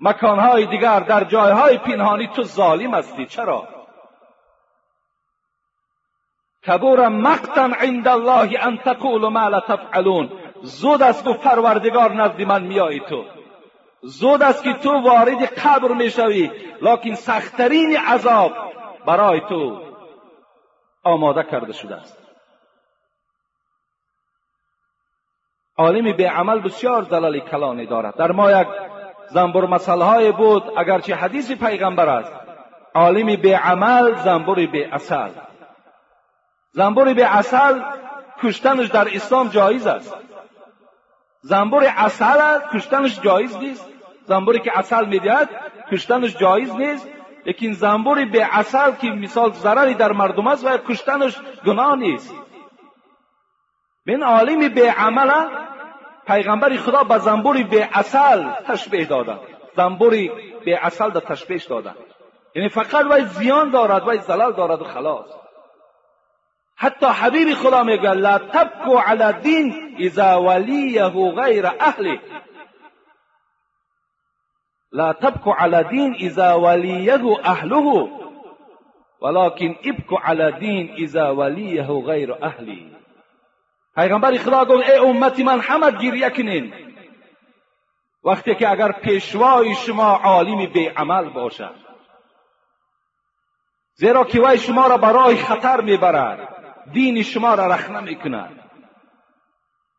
[0.00, 3.77] مکانهای دیگر در جایهای پنهانی تو ظالم هستی؟ چرا؟
[6.66, 10.30] کبور مقتا عند الله ان تقول ما لا تفعلون.
[10.62, 13.24] زود است و پروردگار نزد من میایی تو.
[14.02, 16.50] زود است که تو وارد قبر می‌شوی
[16.82, 18.52] لکن سختترین عذاب
[19.06, 19.82] برای تو
[21.04, 22.18] آماده کرده شده است.
[25.76, 28.16] عالمی به عمل بسیار دلال کلانی دارد.
[28.16, 28.68] در ما یک
[29.30, 32.32] زنبور مسئله بود اگرچه حدیث پیغمبر است.
[32.94, 35.30] عالمی به عمل زنبوری به اصل
[36.78, 37.80] زنبوری به اصل
[38.42, 40.16] کشتنش در اسلام جایز است.
[41.40, 43.88] زنبور اصل کشتنش جایز نیست.
[44.24, 45.48] زنبوری که اصل می‌دهد
[45.92, 47.08] کشتنش جایز نیست.
[47.46, 52.34] لیکن زنبوری به اصل که مثال ضرری در مردم است و کشتنش گناه نیست.
[54.06, 55.30] من عالمی به عمل
[56.26, 59.36] پیغمبر خدا به زنبوری به اصل تشبیه داده.
[59.76, 60.30] زنبوری
[60.64, 61.94] به اصل در تشبیه داده.
[62.54, 65.47] یعنی فقط وای زیان دارد وای زلال دارد و خلاص.
[66.80, 71.08] حتی حبیب خدا میگه لا تبکو علی دین إذا ولیه
[71.42, 72.20] غیر أهله.
[74.92, 78.18] لا تبکو علی دین إذا ولیه أهله.
[79.20, 82.96] ولكن ابکو علی دین إذا ولیه غیر اهلی
[83.94, 86.72] پیغمبر خدا گفت ای امتی من همه گریه کنین
[88.24, 91.74] وقتی که اگر پیشوای شما عالمی به عمل باشد
[93.94, 96.57] زیرا که وی شما را برای خطر میبرد.
[96.92, 98.60] دین شما را رخنه می‌کند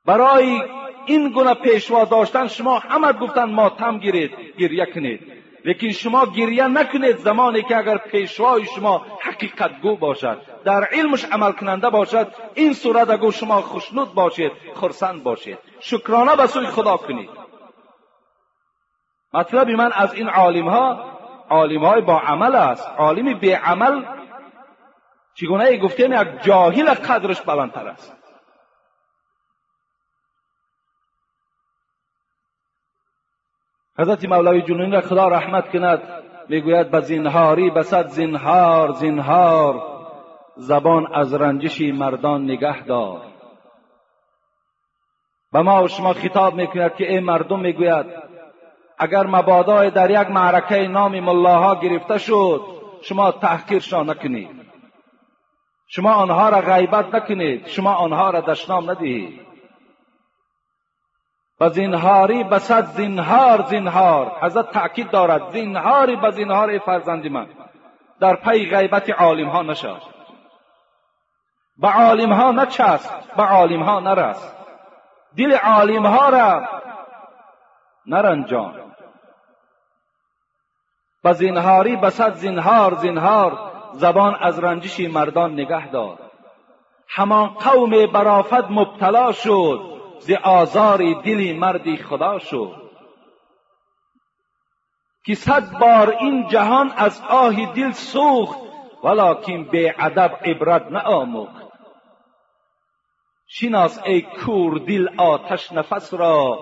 [0.06, 0.62] برای
[1.06, 5.40] این گونه پیشوا داشتن شما همه گفتن ماتم گیرید گریه کنید.
[5.66, 11.52] لیکن شما گریه نکنید زمانی که اگر پیشوای شما حقیقت گو باشد در علمش عمل
[11.52, 15.58] کننده باشد این صورت اگو شما خوشنود باشید خرسند باشید.
[15.80, 17.30] شکرانه به سوی خدا کنید.
[19.34, 21.06] مطلب من از این عالم ها
[21.50, 22.88] عالم با عمل است.
[22.98, 24.04] عالم بی عمل
[25.42, 28.16] چگونه گفتیم یک جاهل قدرش بلندتر است.
[34.00, 36.02] حضرت مولوی جنونی را خدا رحمت کند
[36.50, 39.84] می‌گوید به زنهاری به صد زنهار زنهار
[40.56, 43.22] زبان از رنجشی مردان نگه دار.
[45.52, 48.06] به ما و شما خطاب می‌کند که ای مردم می‌گوید
[48.98, 52.62] اگر مبادا در یک معرکه نام ملاها گرفته شد
[53.02, 54.59] شما تحقیرشان نکنید.
[55.92, 57.68] شما آنها را غیبت نکنید.
[57.68, 59.50] شما آنها را دشنام ندهید.
[61.60, 67.48] و زنهاری به صد زنهار زنهار حضرت تأکید دارد زنهاری به زنهار فرزند من.
[68.20, 70.02] در پی غیبت عالم ها نشد
[71.78, 74.56] به عالم ها نچست به عالم ها نرس.
[75.38, 76.68] دل عالم ها را
[78.06, 78.74] نرنجان.
[81.24, 86.20] به زنهاری به صد زنهار زنهار زبان از رنجش مردان نگه دار.
[87.08, 92.90] همان قوم برافت مبتلا شد ز آزار دلی مردی خدا شد.
[95.26, 98.60] که صد بار این جهان از آه دل سوخت
[99.04, 101.70] ولکن به ادب عبرت نآموخت.
[103.48, 106.60] شناس ای کور دل آتش نفس را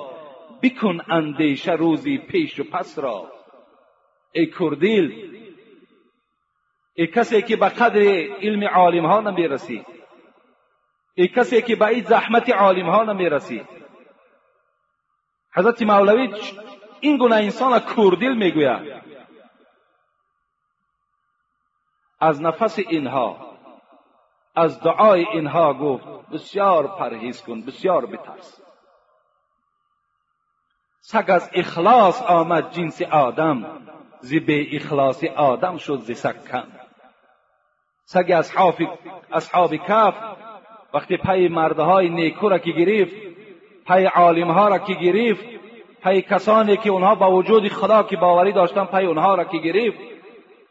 [0.61, 3.31] بکن اندیشه روزی پیش و پس را.
[4.31, 4.45] ای
[4.81, 5.11] دل
[6.99, 7.99] ای کسی که به قدر
[8.41, 9.85] علم عالم ها نمی رسید
[11.15, 13.67] ای کسی که به این زحمت عالم ها نمی رسید
[15.53, 16.33] حضرت مولوی
[16.99, 19.03] این گونه انسان کوردیل می‌گوید.
[22.19, 23.57] از نفس اینها
[24.55, 28.61] از دعای اینها گفت بسیار پرهیز کن بسیار بترس.
[31.01, 33.81] سگ از اخلاص آمد جنس آدم
[34.21, 36.86] زی به اخلاص آدم شد زی سگ کم.
[38.09, 38.75] سگ اصحاب,
[39.31, 40.13] اصحاب کف
[40.93, 43.13] وقتی پی مردهای نیکو را که گرفت
[43.87, 45.45] پی عالمها را که گرفت
[46.03, 49.97] پی کسانی که اونها با وجود خدا که باوری داشتن پی اونها را که گرفت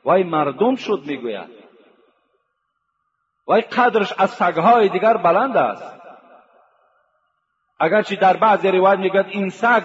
[0.04, 1.48] وای مردم شد می‌گوید.
[3.46, 6.00] وای قدرش از سگهای دیگر بلند است.
[7.80, 9.82] اگرچه در بعض روایت می‌گوید این سگ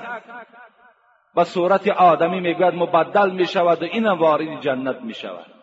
[1.35, 5.60] به صورت آدمی می‌گوید مبدل می‌شود و اینم وارد جنت می‌شود.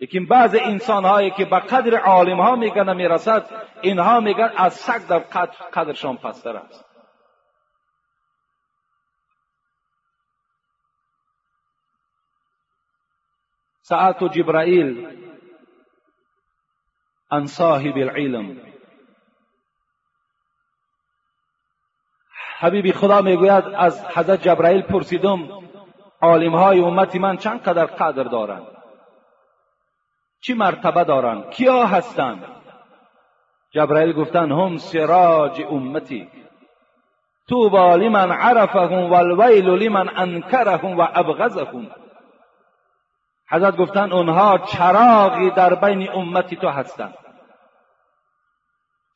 [0.00, 3.50] لیکن بعض انسان هایی که به قدر عالم ها میگن می‌رسد
[3.82, 6.84] اینها میگن از سگ در قدر قدرشان پستر است
[13.80, 15.08] ساعت جبرائیل
[17.30, 18.60] عن صاحب العلم
[22.58, 25.48] حبیبی خدا می‌گوید از حضرت جبرائیل پرسیدم
[26.20, 28.73] عالم های امت من چند قدر قدر دارند
[30.46, 32.44] چی مرتبه دارند کیا هستند
[33.70, 36.28] جبرائیل گفتن هم سراج امتی.
[37.48, 41.90] توبا لمن عرفهم والویل لمن انکرهم و ابغضهم.
[43.50, 47.14] حضرت گفتن اونها چراغی در بین امتی تو هستند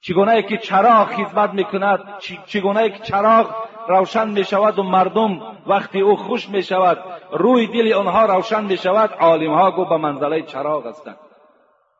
[0.01, 2.01] چگونه که چراغ خدمت می‌کند
[2.47, 3.55] چگونه که چراغ
[3.89, 6.99] روشن می شود و مردم وقتی او خوش می شود
[7.33, 11.17] روی دل آنها روشن می شود عالم گو به منزله چراغ هستند.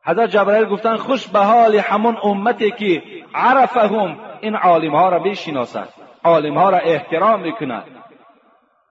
[0.03, 3.03] حضرت جبرائیل گفتن خوش به حال همون امتی که
[3.35, 5.89] عرفهم این عالم ها را بشناسد
[6.23, 7.83] عالم ها را احترام می‌کند.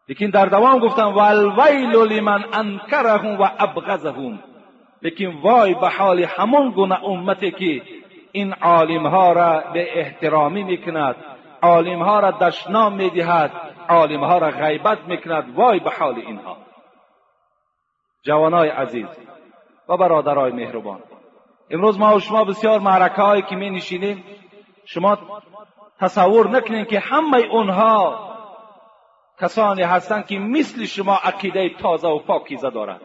[0.08, 4.38] لیکن در دوام گفتن والویل لمن انکرهم و ابغضهم.
[5.02, 7.82] لیکن وای به حال همون گونه امتی که
[8.32, 11.16] این ها را به احترامی می‌کند.
[11.62, 13.50] ها را دشنام می‌دهد.
[13.88, 15.54] ها را غیبت می‌کند.
[15.56, 16.56] وای به حال اینها.
[18.22, 19.06] جوانای عزیز
[19.88, 21.00] و برادرای مهربان
[21.70, 24.24] امروز ما و شما بسیار معرکه که می نشینیم
[24.84, 25.18] شما
[26.00, 28.28] تصور نکنین که همه اونها
[29.40, 33.00] کسانی هستند که مثل شما عقیده تازه و پاکیزه دارند.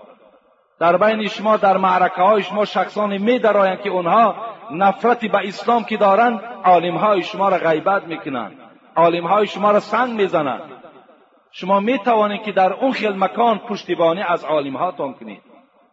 [0.80, 3.40] در بین شما در معرکه های شما شخصانی می
[3.84, 4.36] که اونها
[4.72, 8.58] نفرت به اسلام که دارند عالم های شما را غیبت می‌کنند
[8.96, 10.84] عالم های شما را سنگ می‌زنند
[11.52, 15.42] شما می توانید که در اون خیل مکان پشتیبانی از عالم هاتون کنید.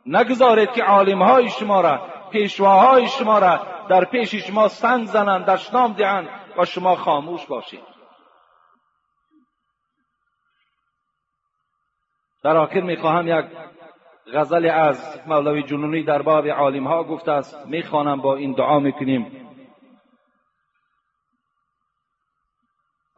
[0.07, 2.01] نگذارید که عالم های شما را
[2.31, 7.85] پیشواهای شما را در پیش شما سنگ زنند دشنام دهند و شما خاموش باشید.
[12.45, 13.45] در آخر می‌خواهم یک
[14.35, 19.47] غزل از مولوی جنونی در باب عالم ها گفته است می‌خوانم با این دعا می‌کنیم.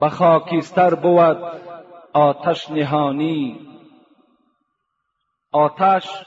[0.01, 1.61] به خاکیستر بود
[2.13, 3.69] آتش نهانی.
[5.53, 6.25] آتش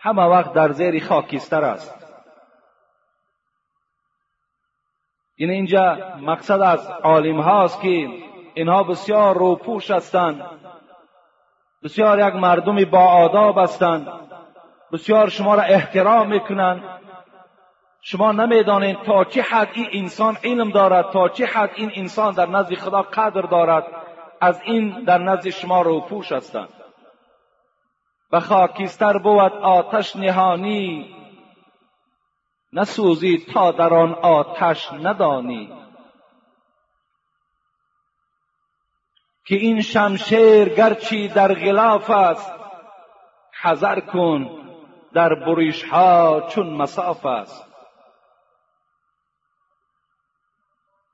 [0.00, 2.02] همه وقت در زیر خاکیستر است.
[5.36, 8.08] این اینجا مقصد از عالم هاست که
[8.54, 10.42] اینها بسیار روپوش هستند.
[11.84, 14.08] بسیار یک مردم با آداب هستند.
[14.92, 16.82] بسیار شما را احترام می‌کنند.
[18.02, 22.46] شما نمی‌دانید تا چه حد این انسان علم دارد تا چه حد این انسان در
[22.46, 23.86] نزد خدا قدر دارد.
[24.40, 26.68] از این در نزد شما روپوش هستند.
[28.32, 31.16] و خاکیستر بود آتش نهانی.
[32.72, 35.81] نسوزی تا در آن آتش ندانی.
[39.44, 42.52] که این شمشیر گرچی در غلاف است
[43.62, 44.50] حذر کن
[45.12, 47.64] در بریش ها چون مساف است.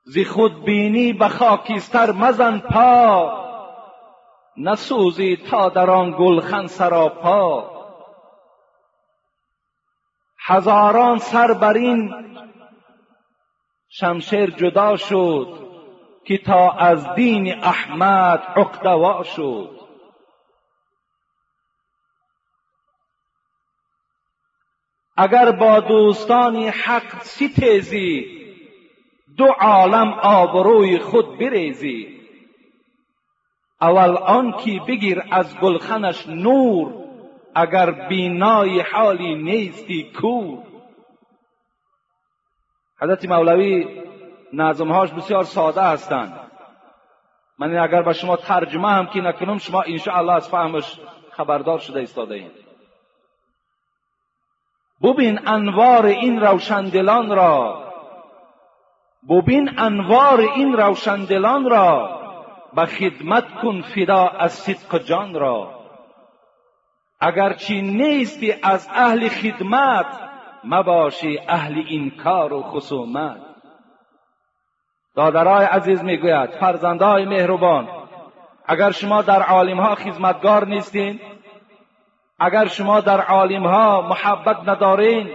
[0.03, 3.31] زی خود بینی به خاکیستر مزن پا
[4.57, 7.71] نسوزی تا در آن گلخن سراپا
[10.45, 12.13] هزاران سر بر این
[13.89, 15.68] شمشیر جدا شد
[16.23, 19.79] که تا از دین احمد عقدوا شد.
[25.17, 28.39] اگر با دوستانی حق ستیزی
[29.37, 32.19] دو عالم آبروی خود بریزی.
[33.81, 36.93] اول آن کی بگیر از گلخنش نور
[37.55, 40.63] اگر بینای حالی نیستی کور.
[43.01, 44.08] حضرت مولوی
[44.53, 46.39] نظمهاش بسیار ساده هستند.
[47.59, 50.99] من اگر به شما ترجمه هم که نکنم شما انشاءالله از فهمش
[51.31, 52.51] خبردار شده ایستاده اید.
[55.03, 57.83] ببین انوار این روشندلان را.
[59.29, 62.19] ببین انوار این روشندلان را.
[62.73, 65.79] به خدمت کن فدا از صدق جان را.
[67.19, 70.05] اگرچه نیستی از اهل خدمت
[70.63, 73.48] مباشی اهل انکار و خصومت.
[75.19, 77.87] دادرای عزیز می‌گوید فرزندهای مهربان
[78.65, 81.19] اگر شما در عالمها خدمتگار نیستین
[82.39, 85.29] اگر شما در عالمها محبت ندارین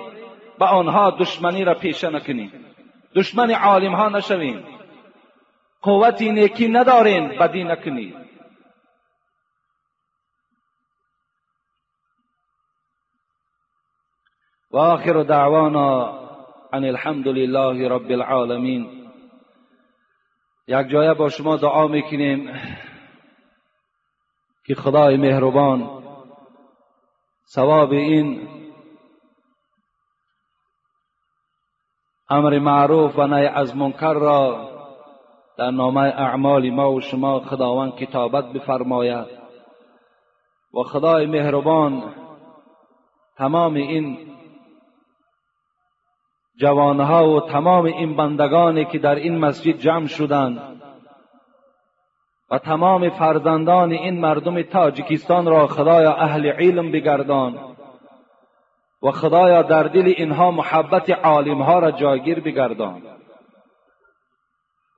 [0.58, 2.52] به آنها دشمنی را پیشه نکنین.
[3.14, 4.64] دشمن عالمها نشوین.
[5.82, 8.16] قوتی نیکی ندارین بدی نکنید
[14.70, 16.18] و آخر دعوانا
[16.72, 19.03] ان الحمد لله رب العالمین.
[20.68, 22.50] یک جایه با شما دعا می‌کنیم
[24.66, 26.02] که خدای مهربان
[27.54, 28.48] ثواب این
[32.28, 34.70] امر معروف و نهی از منکر را
[35.58, 39.26] در نامه اعمال ما و شما خداوند کتابت بفرماید.
[40.74, 42.14] و خدای مهربان
[43.36, 44.33] تمام این
[46.56, 50.82] جوانها و تمام این بندگانی که در این مسجد جمع شدند
[52.50, 57.76] و تمام فرزندان این مردم تاجیکستان را خدایا اهل علم بگردان
[59.02, 63.02] و خدایا در دل اینها محبت عالمها را جاگیر بگردان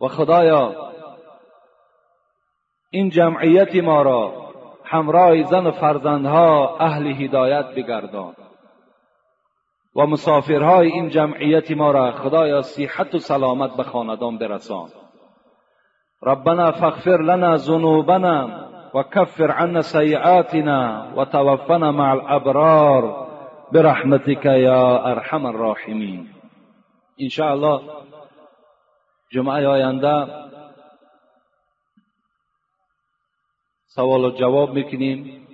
[0.01, 0.75] و خدایا
[2.91, 4.47] این جمعیت ما را
[4.85, 8.35] همراه زن و فرزندها اهل هدایت بگردان.
[9.97, 14.89] و مسافرهای این جمعیت ما را خدایا صحت و سلامت به خاندان برسان.
[16.23, 23.27] ربنا فاغفر لنا ذنوبنا وكفر عنا سيئاتنا وتوفنا مع الابرار
[23.73, 25.47] برحمتك يا ارحم
[27.29, 27.81] شاء الله
[29.33, 30.27] جمعه آینده
[33.87, 35.46] سوال و جواب می‌کنیم.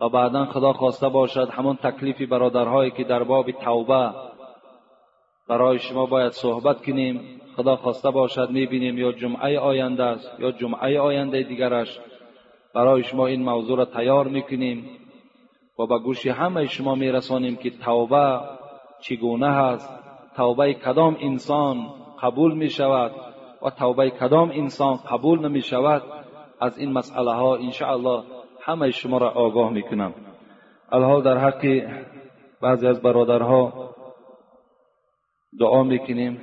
[0.00, 4.10] و بعدا خدا خواسته باشد همون تکلیفی برادرهایی که در باب توبه
[5.48, 7.40] برای شما باید صحبت کنیم.
[7.56, 12.00] خدا خواسته باشد می‌بینیم یا جمعه آینده است یا جمعه آینده دیگرش.
[12.74, 14.90] برای شما این موضوع را تیار می‌کنیم
[15.78, 18.40] و به گوش همه شما میرسانیم که توبه
[19.00, 19.90] چگونه هست
[20.36, 21.86] توبه کدام انسان
[22.22, 23.12] قبول می شود
[23.62, 26.02] و توبه کدام انسان قبول نمی شود
[26.60, 28.22] از این مسئله ها انشاءالله
[28.68, 30.14] همه شما را آگاه می‌کنم.
[30.92, 31.88] الحال در حق
[32.62, 33.90] بعضی از برادرها
[35.60, 36.36] دعا می‌کنیم.